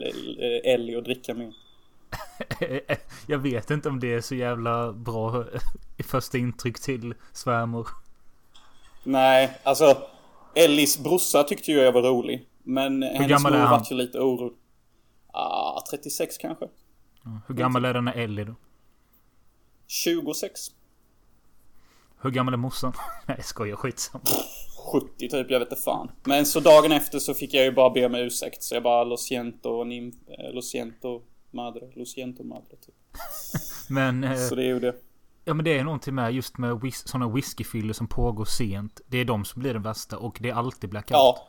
[0.64, 1.52] Ellie och dricka mer.
[3.26, 5.44] jag vet inte om det är så jävla bra
[5.98, 7.88] i första intryck till svärmor.
[9.04, 9.96] Nej, alltså
[10.54, 12.49] Ellis brorsa tyckte ju jag var rolig.
[12.70, 14.56] Men Hur hennes mor vart ju lite orolig.
[15.32, 16.64] Ah, 36 kanske.
[17.46, 18.54] Hur gammal är den här Ellie då?
[19.86, 20.60] 26.
[22.22, 22.92] Hur gammal är morsan?
[23.26, 24.24] Nej jag skojar, skitsamma.
[24.92, 26.10] 70 typ, jag vet inte fan.
[26.24, 28.62] Men så dagen efter så fick jag ju bara be om ursäkt.
[28.62, 32.94] Så jag bara Lo siento, nim, eh, lo siento madre, lo siento madre typ.
[33.88, 34.24] men...
[34.24, 34.94] Eh, så det är ju det.
[35.44, 39.00] Ja men det är någonting med just med whis sådana whiskyfyllor som pågår sent.
[39.06, 41.10] Det är de som blir den värsta och det är alltid blackout.
[41.10, 41.46] Ja.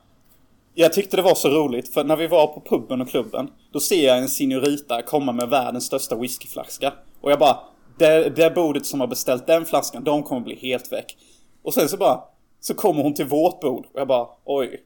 [0.73, 3.79] Jag tyckte det var så roligt för när vi var på puben och klubben Då
[3.79, 6.93] ser jag en seniorita komma med världens största whiskyflaska.
[7.21, 7.59] Och jag bara
[7.97, 11.17] det, det bordet som har beställt den flaskan, de kommer bli helt väck.
[11.63, 12.23] Och sen så bara
[12.59, 13.85] Så kommer hon till vårt bord.
[13.93, 14.83] Och jag bara oj.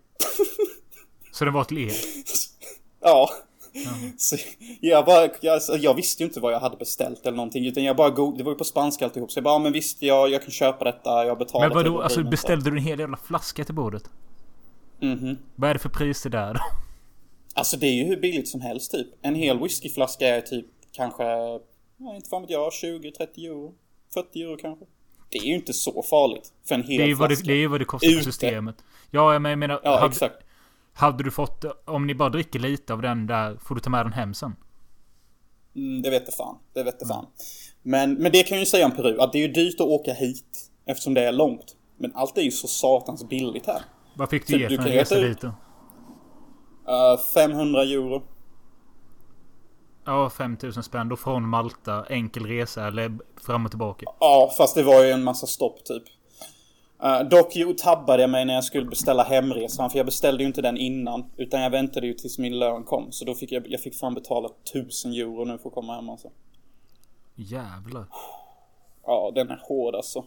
[1.31, 1.93] Så det var till er?
[3.01, 3.29] ja.
[4.17, 4.35] Så
[4.81, 7.95] jag, bara, jag, jag, visste ju inte vad jag hade beställt eller någonting utan jag
[7.95, 9.31] bara det var ju på spanska alltihop.
[9.31, 12.23] Så jag bara men visst jag, jag kan köpa detta, jag betalar Men vadå, alltså
[12.23, 14.03] beställde du en hel jävla flaska till bordet?
[15.13, 15.37] Mhm.
[15.55, 16.59] Vad är det för priser där då?
[17.53, 19.07] Alltså det är ju hur billigt som helst typ.
[19.21, 21.23] En hel whiskyflaska är typ kanske,
[21.97, 23.73] ja, inte fan vet jag, 20-30 euro.
[24.13, 24.85] 40 euro kanske.
[25.29, 27.35] Det är ju inte så farligt för en hel det är flaska.
[27.35, 28.23] Det, det är ju vad det kostar Ute.
[28.23, 28.75] systemet.
[29.11, 29.81] Ja, jag menar...
[29.83, 30.35] Ja, hade, exakt.
[30.93, 34.05] Hade du fått, om ni bara dricker lite av den där, får du ta med
[34.05, 34.55] den hem sen?
[35.75, 36.57] Mm, det vet jag fan.
[36.73, 37.25] Det vet jag fan.
[37.81, 39.87] Men, men det kan jag ju säga om Peru, att det är ju dyrt att
[39.87, 40.71] åka hit.
[40.85, 41.75] Eftersom det är långt.
[41.97, 43.81] Men allt är ju så satans billigt här.
[44.15, 45.47] Vad fick du ge du för en resa dit då?
[45.47, 48.23] Uh, 500 euro.
[50.05, 51.09] Ja, 5000 spänn.
[51.09, 52.05] Då från Malta.
[52.09, 54.05] Enkel resa eller fram och tillbaka.
[54.19, 56.03] Ja, fast det var ju en massa stopp typ.
[57.03, 59.89] Uh, dock ju tabbade jag mig när jag skulle beställa hemresan.
[59.89, 61.31] För jag beställde ju inte den innan.
[61.37, 63.11] Utan jag väntade ju tills min lön kom.
[63.11, 66.09] Så då fick jag, jag fick fan betala 1000 euro nu för att komma hem
[66.09, 66.31] alltså.
[67.35, 68.05] Jävlar.
[69.05, 70.25] Ja, den är hård alltså.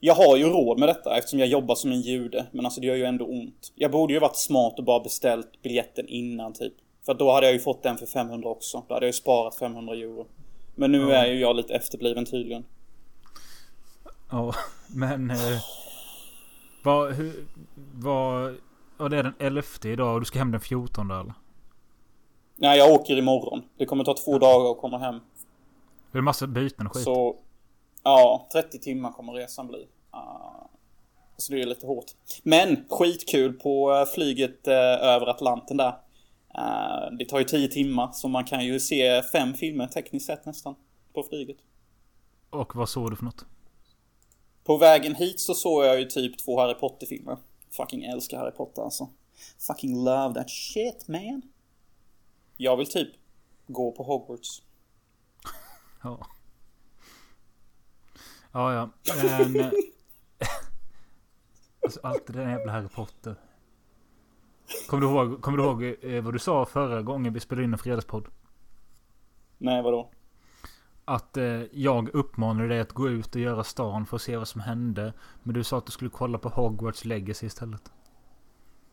[0.00, 2.46] Jag har ju råd med detta eftersom jag jobbar som en jude.
[2.52, 3.72] Men alltså det gör ju ändå ont.
[3.74, 6.72] Jag borde ju varit smart och bara beställt biljetten innan typ.
[7.06, 8.82] För då hade jag ju fått den för 500 också.
[8.88, 10.26] Då hade jag ju sparat 500 euro.
[10.74, 11.10] Men nu Ja.
[11.14, 12.64] är ju jag lite efterbliven tydligen.
[14.30, 14.54] Ja,
[14.86, 15.30] men...
[15.30, 15.36] Eh,
[16.84, 17.12] vad...
[17.12, 17.46] Hur...
[17.94, 18.56] Vad...
[18.98, 21.32] Ja, det är den 11 idag och du ska hem den 14 eller?
[22.56, 23.62] Nej, jag åker imorgon.
[23.78, 25.20] Det kommer ta två dagar att komma hem.
[26.12, 27.04] Det är massa byten och skit.
[27.04, 27.36] Så...
[28.02, 29.88] Ja, 30 timmar kommer resan bli.
[30.10, 30.68] Ah,
[31.36, 32.10] så det är lite hårt.
[32.42, 35.98] Men skitkul på eh, flyget eh, över Atlanten där.
[36.54, 40.46] Eh, det tar ju 10 timmar så man kan ju se fem filmer tekniskt sett
[40.46, 40.74] nästan.
[41.14, 41.56] På flyget.
[42.50, 43.44] Och vad såg du för något?
[44.64, 47.36] På vägen hit så såg jag ju typ två Harry Potter-filmer.
[47.70, 49.08] Fucking älskar Harry Potter alltså.
[49.58, 51.42] Fucking love that shit man.
[52.56, 53.08] Jag vill typ
[53.66, 54.62] gå på Hogwarts.
[56.02, 56.26] Ja.
[58.52, 58.90] Ja, ja.
[59.22, 59.60] Men...
[59.60, 59.70] eh,
[61.84, 63.34] alltså allt det där jävla Harry Potter.
[64.88, 67.72] Kommer du ihåg, kommer du ihåg eh, vad du sa förra gången vi spelade in
[67.72, 68.26] en fredagspodd?
[69.58, 70.10] Nej, vadå?
[71.04, 74.48] Att eh, jag uppmanade dig att gå ut och göra stan för att se vad
[74.48, 75.12] som hände.
[75.42, 77.92] Men du sa att du skulle kolla på Hogwarts Legacy istället.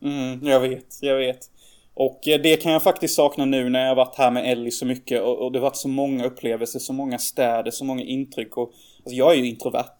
[0.00, 1.50] Mm, jag vet, jag vet.
[1.98, 4.86] Och eh, det kan jag faktiskt sakna nu när jag varit här med Ellie så
[4.86, 8.56] mycket och, och det har varit så många upplevelser, så många städer, så många intryck
[8.56, 9.98] och alltså jag är ju introvert.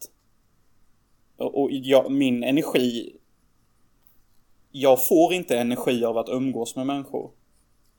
[1.37, 3.13] Och, och jag, min energi...
[4.73, 7.31] Jag får inte energi av att umgås med människor.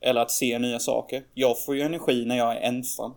[0.00, 1.22] Eller att se nya saker.
[1.34, 3.12] Jag får ju energi när jag är ensam.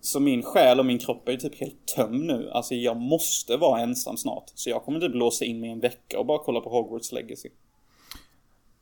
[0.00, 2.50] Så min själ och min kropp är ju typ helt tömd nu.
[2.50, 4.52] Alltså jag måste vara ensam snart.
[4.54, 7.48] Så jag kommer typ låsa in mig en vecka och bara kolla på Hogwarts Legacy.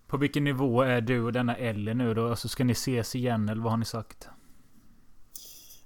[0.08, 2.28] På vilken nivå är du och denna Ellie nu då?
[2.28, 4.28] Alltså ska ni ses igen eller vad har ni sagt?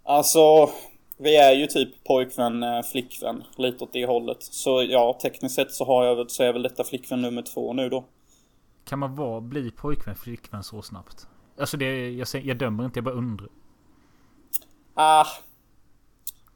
[0.03, 0.71] Alltså,
[1.19, 4.43] vi är ju typ pojkvän, eh, flickvän, lite åt det hållet.
[4.43, 7.89] Så ja, tekniskt sett så har jag så är väl detta flickvän nummer två nu
[7.89, 8.05] då.
[8.85, 11.27] Kan man vara, bli pojkvän flickvän så snabbt?
[11.59, 13.49] Alltså det, jag, jag dömer inte, jag bara undrar.
[14.95, 15.27] Ah,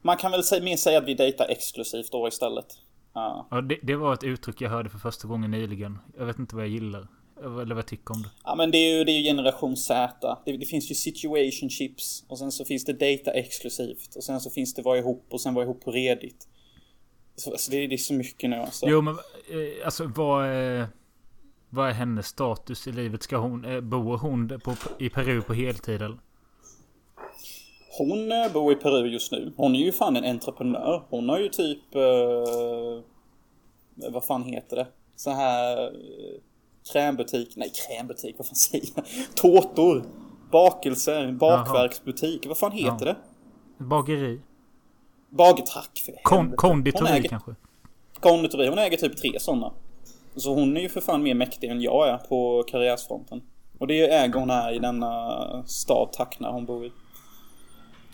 [0.02, 2.66] man kan väl säga, mer säga att vi dejtar exklusivt då istället.
[3.12, 3.44] Ah.
[3.50, 5.98] Ja, det, det var ett uttryck jag hörde för första gången nyligen.
[6.18, 7.09] Jag vet inte vad jag gillar.
[7.42, 8.29] Eller vad tycker om det.
[8.44, 10.38] Ja men det är ju, det är ju generation Z.
[10.44, 12.25] Det, det finns ju situationships.
[12.29, 14.16] Och sen så finns det data exklusivt.
[14.16, 16.49] Och sen så finns det vara ihop och sen vara ihop på redigt.
[17.37, 18.87] Så, alltså det, det är så mycket nu alltså.
[18.88, 20.87] Jo men eh, alltså vad är...
[21.70, 23.22] Vad är hennes status i livet?
[23.22, 23.64] Ska hon...
[23.64, 26.18] Eh, bor hon på, i Peru på heltid eller?
[27.99, 29.53] Hon eh, bor i Peru just nu.
[29.57, 31.07] Hon är ju fan en entreprenör.
[31.11, 31.94] Hon har ju typ...
[31.94, 33.03] Eh,
[34.11, 34.87] vad fan heter det?
[35.16, 35.92] Så här...
[36.92, 37.53] Krämbutik.
[37.57, 38.35] Nej, krämbutik.
[38.38, 39.05] Vad fan säger jag?
[39.35, 40.05] Tårtor.
[40.51, 41.33] Bakelser.
[41.33, 42.46] Bakverksbutik.
[42.46, 43.14] Vad fan heter Ja.
[43.79, 43.85] det?
[43.85, 44.40] Bageri?
[45.31, 47.55] Bagetack för Kon, konditori äger- kanske?
[48.20, 48.68] Konditori.
[48.68, 49.72] Hon äger typ tre sådana.
[50.37, 53.42] Så hon är ju för fan mer mäktig än jag är på karriärsfronten.
[53.79, 56.92] Och det äger hon här i denna stad Tacna hon bor i.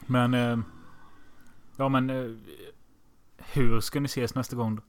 [0.07, 0.35] Men...
[0.35, 0.59] Eh,
[1.79, 2.11] ja men...
[2.11, 2.31] Eh,
[3.55, 4.83] hur ska ni ses nästa gång då?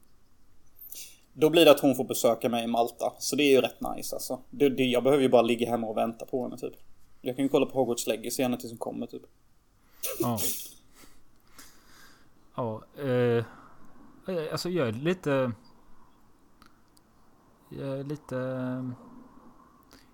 [1.34, 3.12] Då blir det att hon får besöka mig i Malta.
[3.18, 4.40] Så det är ju rätt nice alltså.
[4.50, 6.74] Det, det, jag behöver ju bara ligga hemma och vänta på henne typ.
[7.20, 9.22] Jag kan ju kolla på Hogwarts Legacy henne tills hon kommer typ.
[10.20, 10.38] Ja.
[12.56, 12.82] Ja.
[12.98, 13.44] Eh,
[14.28, 15.52] eh, alltså jag är lite...
[17.68, 18.38] Jag är lite...
[18.38, 18.90] eh,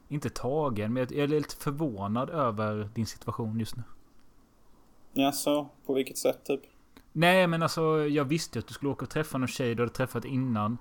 [0.08, 3.82] Inte tagen, men jag är lite förvånad över din situation just nu.
[5.12, 6.60] Ja, så på vilket sätt typ?
[7.12, 9.94] Nej men alltså jag visste att du skulle åka och träffa någon tjej du hade
[9.94, 10.78] träffat innan.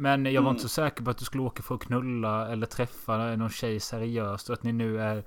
[0.00, 0.50] Men jag var Mm.
[0.50, 3.80] inte så säker på att du skulle åka för att knulla eller träffa någon tjej
[3.80, 4.48] seriöst.
[4.48, 5.24] Och att ni nu är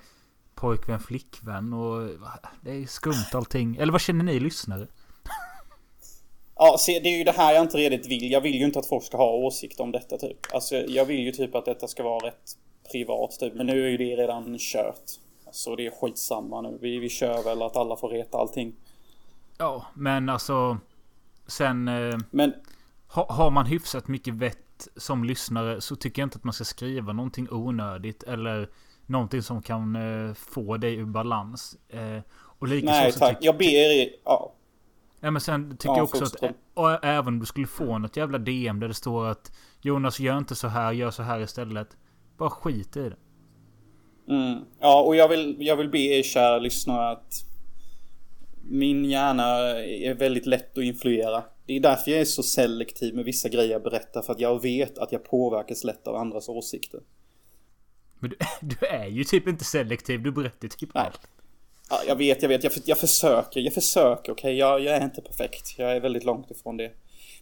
[0.56, 2.10] pojkvän, flickvän och...
[2.62, 3.76] Det är skumt allting.
[3.76, 4.88] Eller vad känner ni lyssnare?
[6.56, 8.32] Ja, se, det är ju det här jag inte redigt vill.
[8.32, 10.38] Jag vill ju inte att folk ska ha åsikt om detta typ.
[10.54, 12.58] Alltså jag vill ju typ att detta ska vara rätt
[12.92, 13.54] privat typ.
[13.56, 15.12] Men nu är ju det redan kört.
[15.52, 16.78] Så det är skitsamma nu.
[16.82, 18.74] Vi, vi kör väl att alla får reta allting.
[19.58, 20.78] Ja, men alltså...
[21.48, 21.88] Sen...
[21.88, 22.54] Eh, Men
[23.13, 27.13] har man hyfsat mycket vett som lyssnare så tycker jag inte att man ska skriva
[27.13, 28.23] någonting onödigt.
[28.23, 28.69] Eller
[29.06, 31.78] någonting som kan eh, få dig ur balans.
[31.89, 33.38] Eh, och nej så tack.
[33.41, 34.10] Jag ber er...
[34.26, 34.54] Ja.
[35.19, 38.17] Ja men sen tycker Ja, jag också att och även om du skulle få något
[38.17, 41.97] jävla DM där det står att Jonas gör inte så här, gör så här istället.
[42.38, 43.17] Bara skit i det.
[44.34, 44.65] Mm.
[44.80, 47.34] Ja, och jag vill, jag vill be er kära lyssnare att
[48.63, 49.43] min hjärna
[49.80, 51.43] är väldigt lätt att influera.
[51.65, 54.62] Det är därför jag är så selektiv med vissa grejer jag berättar, för att jag
[54.62, 56.99] vet att jag påverkas lätt av andras åsikter.
[58.19, 58.38] Men du,
[58.76, 60.23] du är ju typ inte selektiv.
[60.23, 61.04] Du berättar typ Nej.
[61.04, 61.21] allt.
[61.89, 65.21] Ja, jag vet, jag vet, jag, jag försöker, jag försöker, okej, jag, jag är inte
[65.21, 65.76] perfekt.
[65.78, 66.91] Jag är väldigt långt ifrån det.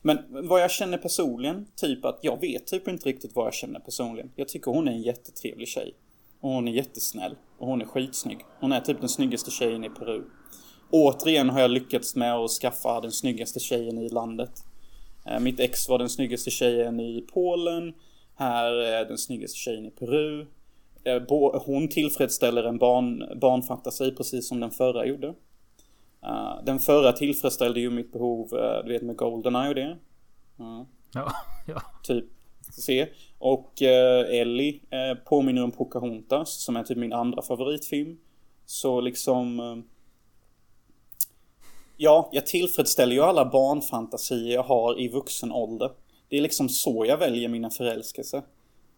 [0.01, 3.79] Men vad jag känner personligen, typ att jag vet typ inte riktigt vad jag känner
[3.79, 4.31] personligen.
[4.35, 5.93] Jag tycker hon är en jättetrevlig tjej.
[6.39, 7.35] Och hon är jättesnäll.
[7.57, 8.39] Och hon är skitsnygg.
[8.59, 10.23] Hon är typ den snyggaste tjejen i Peru.
[10.91, 14.51] Återigen har jag lyckats med att skaffa den snyggaste tjejen i landet.
[15.25, 17.93] Eh, Mitt ex var den snyggaste tjejen i Polen.
[18.35, 20.45] Här är den snyggaste tjejen i Peru.
[21.03, 25.27] Eh, Hon tillfredsställer en barn, barnfantasi precis som den förra gjorde.
[26.23, 29.97] Eh, Den förra tillfredsställde ju mitt behov, eh, du vet med Goldeneye och det.
[30.57, 31.31] Ja, Ja,
[31.67, 31.81] ja.
[32.03, 32.25] typ.
[32.71, 33.07] Se.
[33.39, 38.17] Och eh, Ellie eh, påminner om Pocahontas som är typ min andra favoritfilm.
[38.65, 39.83] Så liksom...
[42.03, 45.91] Ja, jag tillfredsställer ju alla barnfantasier jag har i vuxen ålder.
[46.29, 48.43] Det är liksom så jag väljer mina förälskelser.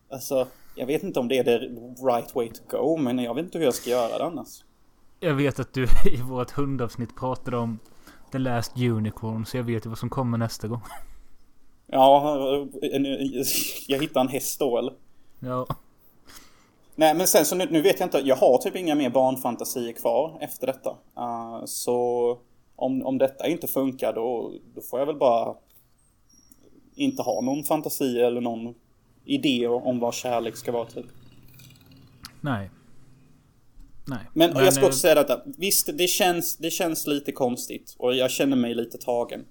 [0.09, 1.59] Alltså, jag vet inte om det är the
[2.05, 4.63] right way to go, men jag vet inte hur jag ska göra det annars.
[5.19, 7.79] Jag vet att du i vårt hundavsnitt pratade om
[8.31, 9.45] The Last Unicorn.
[9.45, 10.81] Så jag vet ju vad som kommer nästa gång.
[11.87, 12.67] Ja,
[13.87, 14.93] jag hittar en häst då eller?
[15.39, 15.67] Ja.
[16.95, 19.93] Nej men sen så nu, nu vet jag inte, jag har typ inga mer barnfantasier
[19.93, 20.89] kvar efter detta.
[21.17, 22.37] Uh, så
[22.83, 25.55] om, om detta inte funkar då, då får jag väl bara
[26.95, 28.75] inte ha någon fantasi eller någon
[29.25, 31.05] idé om vad kärlek ska vara typ.
[32.41, 32.69] Nej.
[34.07, 34.29] Nej.
[34.33, 38.15] Men, jag ska eh, också säga detta, visst det känns, det känns lite konstigt och
[38.15, 39.45] jag känner mig lite tagen.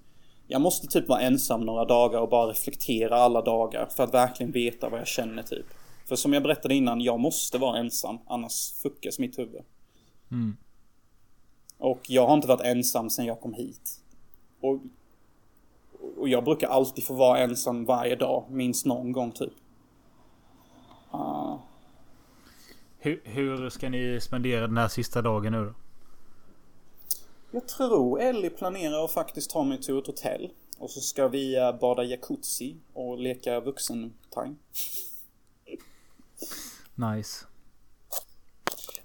[0.47, 4.51] Jag måste typ vara ensam några dagar och bara reflektera alla dagar för att verkligen
[4.51, 5.65] veta vad jag känner typ.
[6.05, 9.61] För som jag berättade innan, jag måste vara ensam annars fuckas mitt huvud.
[10.31, 10.57] Mm.
[11.83, 14.01] Och jag har inte varit ensam sedan jag kom hit.
[14.61, 14.79] Och,
[16.17, 19.53] och jag brukar alltid få vara ensam varje dag, minst någon gång typ.
[21.11, 21.57] Ah.
[22.97, 25.73] Hur, hur ska ni spendera den här sista dagen nu då?
[27.51, 30.49] Jag tror Ellie planerar att faktiskt ta mig till ett hotell.
[30.77, 34.57] Och så ska vi eh, bada jacuzzi och leka vuxentang.
[36.95, 37.45] Nice.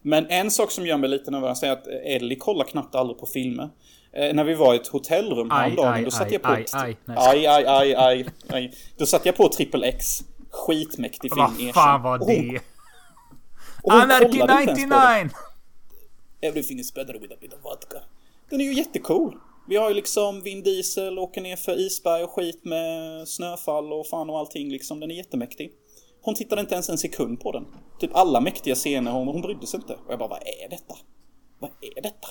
[0.09, 3.27] Men en sak som gör mig lite nervös är att Ellie kollar knappt aldrig på
[3.27, 3.68] filmer.
[4.12, 6.49] Eh, när vi var i ett hotellrum häromdagen, aj, då satte jag på...
[6.51, 8.73] aj, aj, aj, aj, aj, aj, aj.
[8.97, 10.07] Då satte jag på Triple X.
[10.51, 12.61] Skitmäktig film, Vad fan var det?
[13.83, 15.27] och hon Anarchy kollade inte ens på den.
[15.27, 15.31] 99!
[16.40, 17.99] Everything is better with a bit of vodka.
[18.51, 19.37] Den är ju jättecool.
[19.68, 24.07] Vi har ju liksom Vin Diesel åker ner för isberg och skit med snöfall och
[24.07, 25.01] fan och allting liksom.
[25.01, 25.73] Den är jättemäktig.
[26.29, 27.67] Hon tittade inte ens en sekund på den.
[27.99, 29.93] Typ alla mäktiga scener, hon, hon brydde sig inte.
[29.93, 30.95] Och jag bara, vad är detta?
[31.59, 32.29] Vad är detta?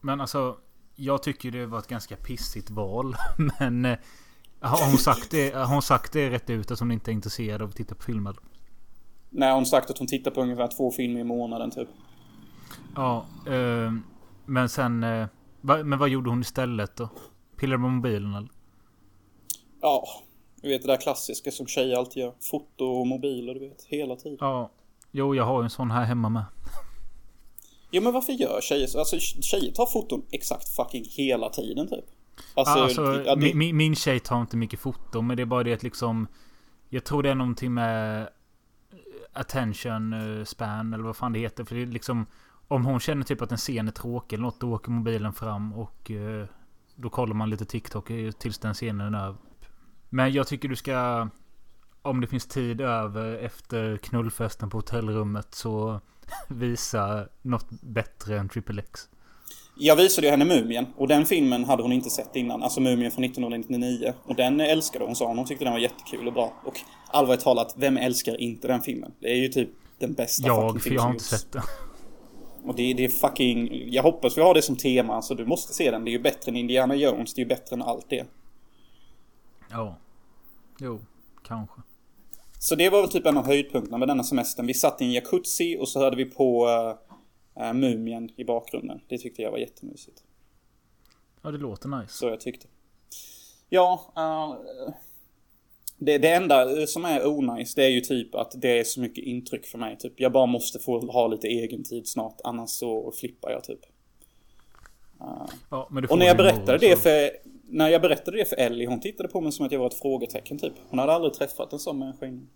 [0.00, 0.56] Men alltså,
[0.96, 3.16] jag tycker det var ett ganska pissigt val.
[3.58, 3.98] Men eh,
[4.60, 7.62] har hon sagt det, har hon sagt det rätt ut att hon inte är intresserad
[7.62, 8.36] av att titta på filmer?
[9.30, 11.88] Nej, hon sagt att hon tittar på ungefär två filmer i månaden typ.
[12.94, 13.92] Ja, eh,
[14.46, 15.04] men sen...
[15.04, 15.26] Eh,
[15.60, 17.08] men vad gjorde hon istället då?
[17.56, 18.50] Pillade med mobilen eller?
[19.80, 20.06] Ja,
[20.64, 22.32] du vet det där klassiska som tjejer alltid gör.
[22.40, 23.84] Foto och mobiler, du vet.
[23.84, 24.38] Hela tiden.
[24.40, 24.70] Ja.
[25.10, 26.44] Jo, jag har ju en sån här hemma med.
[27.90, 28.98] Jo men varför gör tjejer så?
[28.98, 32.04] Alltså tjejer tar foton exakt fucking hela tiden typ.
[32.54, 35.62] Alltså, Alltså, ja, det- min, min, tjej tar inte mycket foto, men det är bara
[35.64, 36.26] det att liksom...
[36.88, 38.28] Jag tror det är någonting med...
[39.32, 41.64] Attention eh, span, eller vad fan det heter.
[41.64, 42.26] För det är liksom...
[42.68, 45.72] Om hon känner typ att en scen är tråkig eller något, då åker mobilen fram
[45.72, 46.10] och...
[46.10, 46.46] eh,
[46.94, 49.36] Då kollar man lite TikTok eh, tills den scenen är över.
[50.14, 51.28] Men jag tycker du ska...
[52.02, 56.00] Om det finns tid över efter knullfesten på hotellrummet så...
[56.48, 59.08] Visa något bättre än Triple X.
[59.78, 62.62] Jag visade ju henne Mumien och den filmen hade hon inte sett innan.
[62.62, 64.12] Alltså Mumien från 1999.
[64.24, 65.38] Och den älskade hon sa hon.
[65.38, 66.52] Hon tyckte den var jättekul och bra.
[66.64, 69.12] Och allvarligt talat, vem älskar inte den filmen?
[69.20, 71.62] Det är ju typ den bästa fucking Jag, för jag har inte sett den.
[72.64, 73.92] Och det, det är fucking...
[73.92, 76.04] Jag hoppas vi har det som tema, så du måste se den.
[76.04, 77.34] Det är ju bättre än Indiana Jones.
[77.34, 78.26] Det är ju bättre än allt det.
[79.70, 79.96] Ja.
[80.80, 81.00] Jo,
[81.44, 81.80] kanske.
[82.58, 84.66] Så det var väl typ en av höjdpunkterna med denna semestern.
[84.66, 86.68] Vi satt i en jacuzzi och så hörde vi på
[87.60, 89.00] uh, Mumien i bakgrunden.
[89.08, 90.22] Det tyckte jag var jättemysigt.
[91.42, 92.14] Ja, det låter nice.
[92.14, 92.66] Så jag tyckte.
[93.68, 94.94] Ja, eh,
[95.98, 99.24] det, det enda som är onajs det är ju typ att det är så mycket
[99.24, 99.98] intryck för mig.
[99.98, 100.20] Typ.
[100.20, 103.80] Jag bara måste få ha lite egen tid snart, annars så flippar jag typ.
[105.70, 107.30] Ja, men du Och när jag berättade det för...
[107.74, 109.94] När jag berättade det för Ellie, hon tittade på mig som att jag var ett
[109.94, 110.72] frågetecken typ.
[110.88, 112.48] Hon hade aldrig träffat en sån människa innan.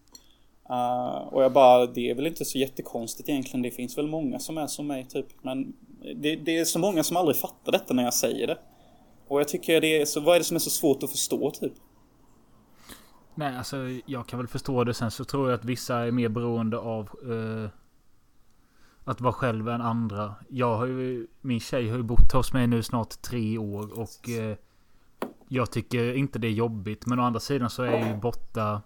[0.71, 3.63] Uh, och jag bara, det är väl inte så jättekonstigt egentligen.
[3.63, 5.27] Det finns väl många som är som mig typ.
[5.43, 5.73] Men
[6.17, 8.59] det, det är så många som aldrig fattar detta när jag säger det.
[9.29, 11.51] Och jag tycker det är så, vad är det som är så svårt att förstå
[11.51, 11.73] typ?
[13.35, 14.95] Nej, alltså jag kan väl förstå det.
[14.95, 17.69] Sen så tror jag att vissa är mer beroende av uh,
[19.05, 20.35] att vara själv än andra.
[20.49, 24.29] Jag har ju, min tjej har ju bott hos mig nu snart tre år och
[24.29, 24.57] uh,
[25.49, 27.07] jag tycker inte det är jobbigt.
[27.07, 28.83] Men å andra sidan så är jag ju borta.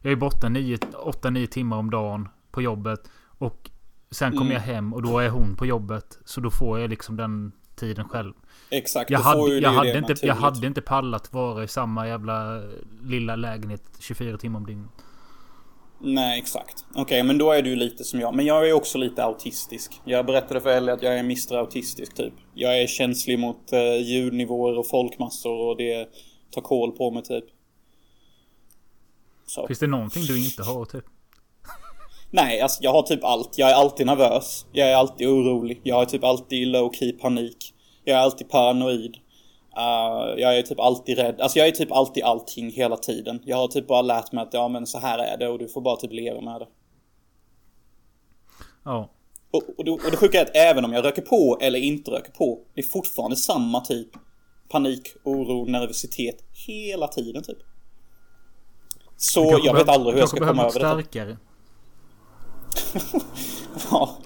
[0.00, 3.10] Jag är borta 8-9 timmar om dagen på jobbet.
[3.22, 3.70] Och
[4.10, 4.52] sen kommer Mm.
[4.54, 6.18] jag hem och då är hon på jobbet.
[6.24, 8.32] Så då får jag liksom den tiden själv.
[8.70, 12.62] Exakt, Jag hade, jag, hade inte, jag hade inte pallat vara i samma jävla
[13.02, 14.90] lilla lägenhet 24 timmar om dygnet.
[16.02, 16.84] Nej, exakt.
[16.94, 18.34] Okej, men då är du lite som jag.
[18.34, 20.00] Men jag är också lite autistisk.
[20.04, 22.34] Jag berättade för Ellie att jag är Mr Autistisk typ.
[22.54, 26.08] Jag är känslig mot eh, ljudnivåer och folkmassor och det
[26.50, 27.44] tar koll på mig typ.
[29.46, 29.66] Så.
[29.66, 31.04] Finns det någonting du inte har typ?
[32.30, 33.58] Nej, alltså jag har typ allt.
[33.58, 34.66] Jag är alltid nervös.
[34.72, 35.80] Jag är alltid orolig.
[35.82, 37.74] Jag har typ alltid low key panik.
[38.04, 39.16] Jag är alltid paranoid.
[39.76, 41.40] Uh, jag är typ alltid rädd.
[41.40, 43.42] Alltså jag är typ alltid allting hela tiden.
[43.44, 45.68] Jag har typ bara lärt mig att ja men så här är det och du
[45.68, 46.66] får bara typ leva med det.
[48.84, 49.10] Ja.
[49.50, 52.10] Och, och, det, och det sjuka är att även om jag röker på eller inte
[52.10, 54.08] röker på, det är fortfarande samma typ
[54.68, 57.58] panik, oro, nervositet hela tiden typ.
[59.16, 61.10] Så Kanske jag vet behöver- aldrig hur jag kanske ska behöver komma över detta.
[61.10, 61.36] starkare.
[63.90, 64.16] Ja.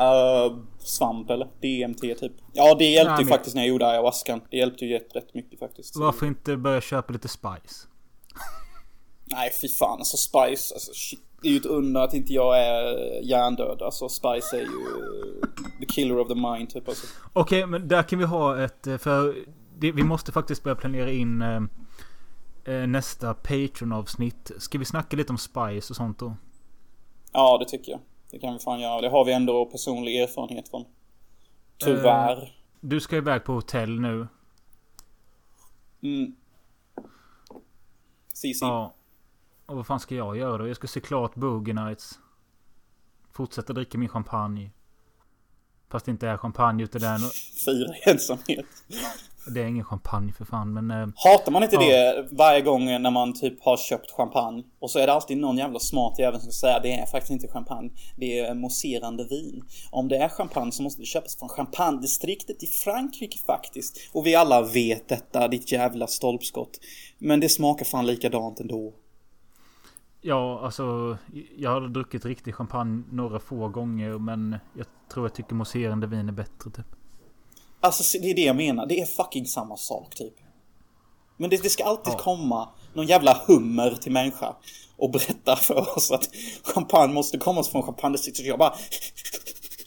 [0.00, 2.32] Uh, svamp eller DMT typ.
[2.52, 4.40] Ja det hjälpte Nej, ju men- faktiskt när jag gjorde ayahuascan.
[4.50, 5.96] Det hjälpte ju rätt, rätt mycket faktiskt.
[5.96, 7.86] Varför inte börja köpa lite spice?
[9.24, 11.20] Nej fy fan alltså Spice, alltså shit.
[11.42, 13.82] Det är ju ett under att inte jag är hjärndöd.
[13.82, 14.68] Alltså Spice är ju
[15.80, 17.06] the killer of the mind typ alltså.
[17.32, 18.86] Okej, men där kan vi ha ett...
[18.86, 19.34] eh, För
[19.78, 21.60] det, vi måste faktiskt börja planera in eh,
[22.74, 24.50] eh, nästa Patreon-avsnitt.
[24.58, 26.36] Ska vi snacka lite om spice och sånt då?
[27.32, 28.00] Ja, det tycker jag.
[28.30, 29.00] Det kan vi fan göra.
[29.00, 30.84] Det har vi ändå personlig erfarenhet från.
[31.78, 32.56] Tyvärr.
[32.80, 34.28] Du ska iväg på hotell nu.
[36.02, 36.36] Mm.
[38.34, 38.60] CC.
[38.60, 38.94] Ja.
[39.66, 40.68] Och vad fan ska jag göra då?
[40.68, 42.18] Jag ska se klart Boogie Nights.
[43.32, 44.70] Fortsätta dricka min champagne.
[45.90, 47.18] Fast det inte är champagne ute där.
[47.64, 48.66] Fira ensamhet.
[49.54, 50.90] Det är ingen champagne för fan men...
[50.90, 51.80] Eh, Hatar man inte Ja.
[51.82, 54.62] det varje gång när man typ har köpt champagne?
[54.78, 57.48] Och så är det alltid någon jävla smart jävel som säger det är faktiskt inte
[57.48, 57.90] champagne.
[58.16, 59.62] Det är mousserande vin.
[59.90, 63.98] Om det är champagne så måste det köpas från champagnedistriktet i Frankrike faktiskt.
[64.12, 66.80] Och vi alla vet detta, ditt jävla stolpskott.
[67.18, 68.94] Men det smakar fan likadant ändå.
[70.26, 71.18] Ja, alltså...
[71.56, 76.28] Jag har druckit riktig champagne några få gånger men jag tror jag tycker mousserande vin
[76.28, 76.86] är bättre typ.
[77.80, 80.34] Alltså det är det jag menar, det är fucking samma sak typ.
[81.36, 82.18] Men det, det ska alltid Ja.
[82.18, 84.56] komma någon jävla hummer till människa
[84.96, 86.28] och berätta för oss att
[86.74, 88.44] champagne måste komma från champagnedistriktet.
[88.44, 88.74] Så jag bara...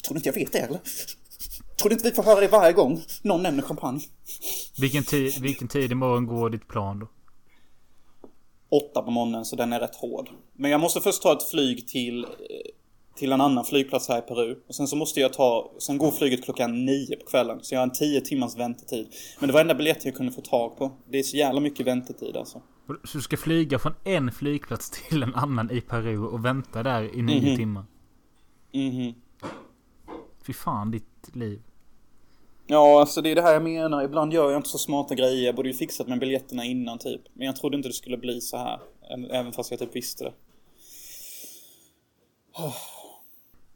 [0.03, 0.79] Tror du inte jag vet det eller?
[1.79, 4.01] Tror du inte vi får höra det varje gång någon nämner champagne?
[4.79, 7.07] Vilken tid, vilken tid imorgon går ditt plan då?
[8.69, 10.29] Åtta på morgonen så den är rätt hård.
[10.53, 12.29] Men jag måste först ta ett flyg till, eh,
[13.15, 14.55] till en annan flygplats här i Peru.
[14.67, 17.59] Och sen så måste jag ta, sen går flyget klockan nio på kvällen.
[17.61, 19.07] Så jag har en tio timmars väntetid.
[19.39, 20.91] Men det var enda biljett jag kunde få tag på.
[21.09, 22.61] Det är så jävla mycket väntetid alltså.
[23.03, 27.15] Så du ska flyga från en flygplats till en annan i Peru och vänta där
[27.17, 27.55] i nio Mhm.
[27.57, 27.83] timmar?
[28.73, 29.13] Mhm.
[30.47, 31.61] Fy fan ditt liv.
[32.71, 34.03] Ja, alltså det är det här jag menar.
[34.03, 35.45] Ibland gör jag inte så smarta grejer.
[35.45, 37.21] Jag borde ju fixat med biljetterna innan typ.
[37.33, 38.79] Men jag trodde inte det skulle bli så här.
[39.31, 40.33] Även fast jag typ visste det.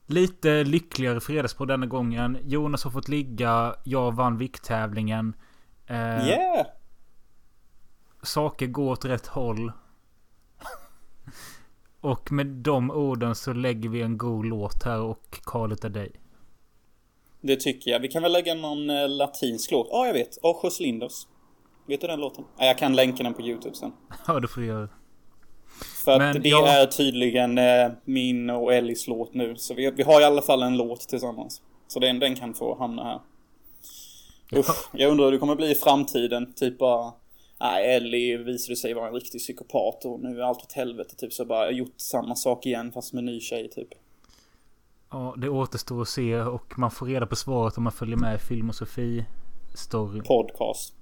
[0.08, 2.38] Lite lyckligare fredags på denna gången.
[2.44, 3.76] Jonas har fått ligga.
[3.84, 5.34] Jag vann vikttävlingen.
[5.88, 6.66] Eh, Yeah!
[8.24, 9.72] Saker går åt rätt håll.
[12.02, 16.12] och med de orden så lägger vi en god låt här och Karl utav dig.
[17.46, 18.00] Det tycker jag.
[18.00, 19.88] Vi kan väl lägga någon eh, latinsk låt.
[19.92, 20.38] Ja, jag vet.
[20.42, 21.28] Ojos Lindos.
[21.88, 22.44] Vet du den låten?
[22.58, 23.92] Ja, jag kan länka den på YouTube sen.
[24.28, 24.90] Ja, det får vi göra.
[26.06, 29.56] För att det jag- är tydligen eh, min och Ellis låt nu.
[29.56, 31.62] Så vi, vi har i alla fall en låt tillsammans.
[31.88, 33.20] Så den, den kan få hamna här.
[34.60, 36.54] Usch, jag undrar hur det kommer bli i framtiden.
[36.54, 37.14] Typ bara...
[37.60, 41.16] Nej, Ellie visade sig vara en riktig psykopat och nu är allt åt helvete.
[41.16, 43.88] Typ så bara gjort samma sak igen fast med ny tjej typ.
[45.14, 48.36] Ja, det återstår att se och man får reda på svaret om man följer med
[48.36, 49.26] i Filmosofi
[49.74, 50.22] Story.
[50.22, 50.94] Podcast.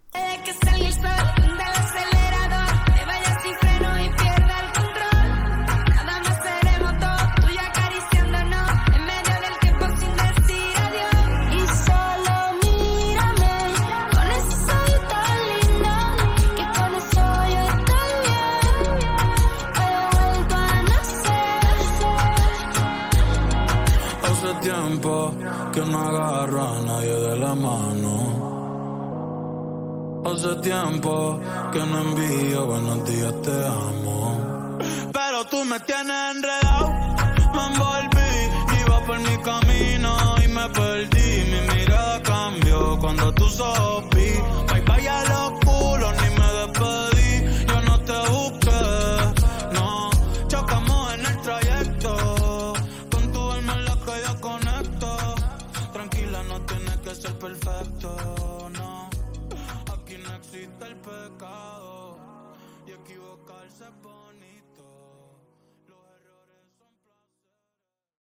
[30.44, 31.40] Hace tiempo
[31.72, 34.80] que no envío buenos días, te amo.
[35.14, 36.90] Pero tú me tienes enredado,
[37.54, 41.44] me envolví, iba por mi camino y me perdí.
[41.46, 44.34] Mi mirada cambió cuando tú sopí.
[44.68, 45.61] Bye bye a
[63.82, 64.21] Aquí no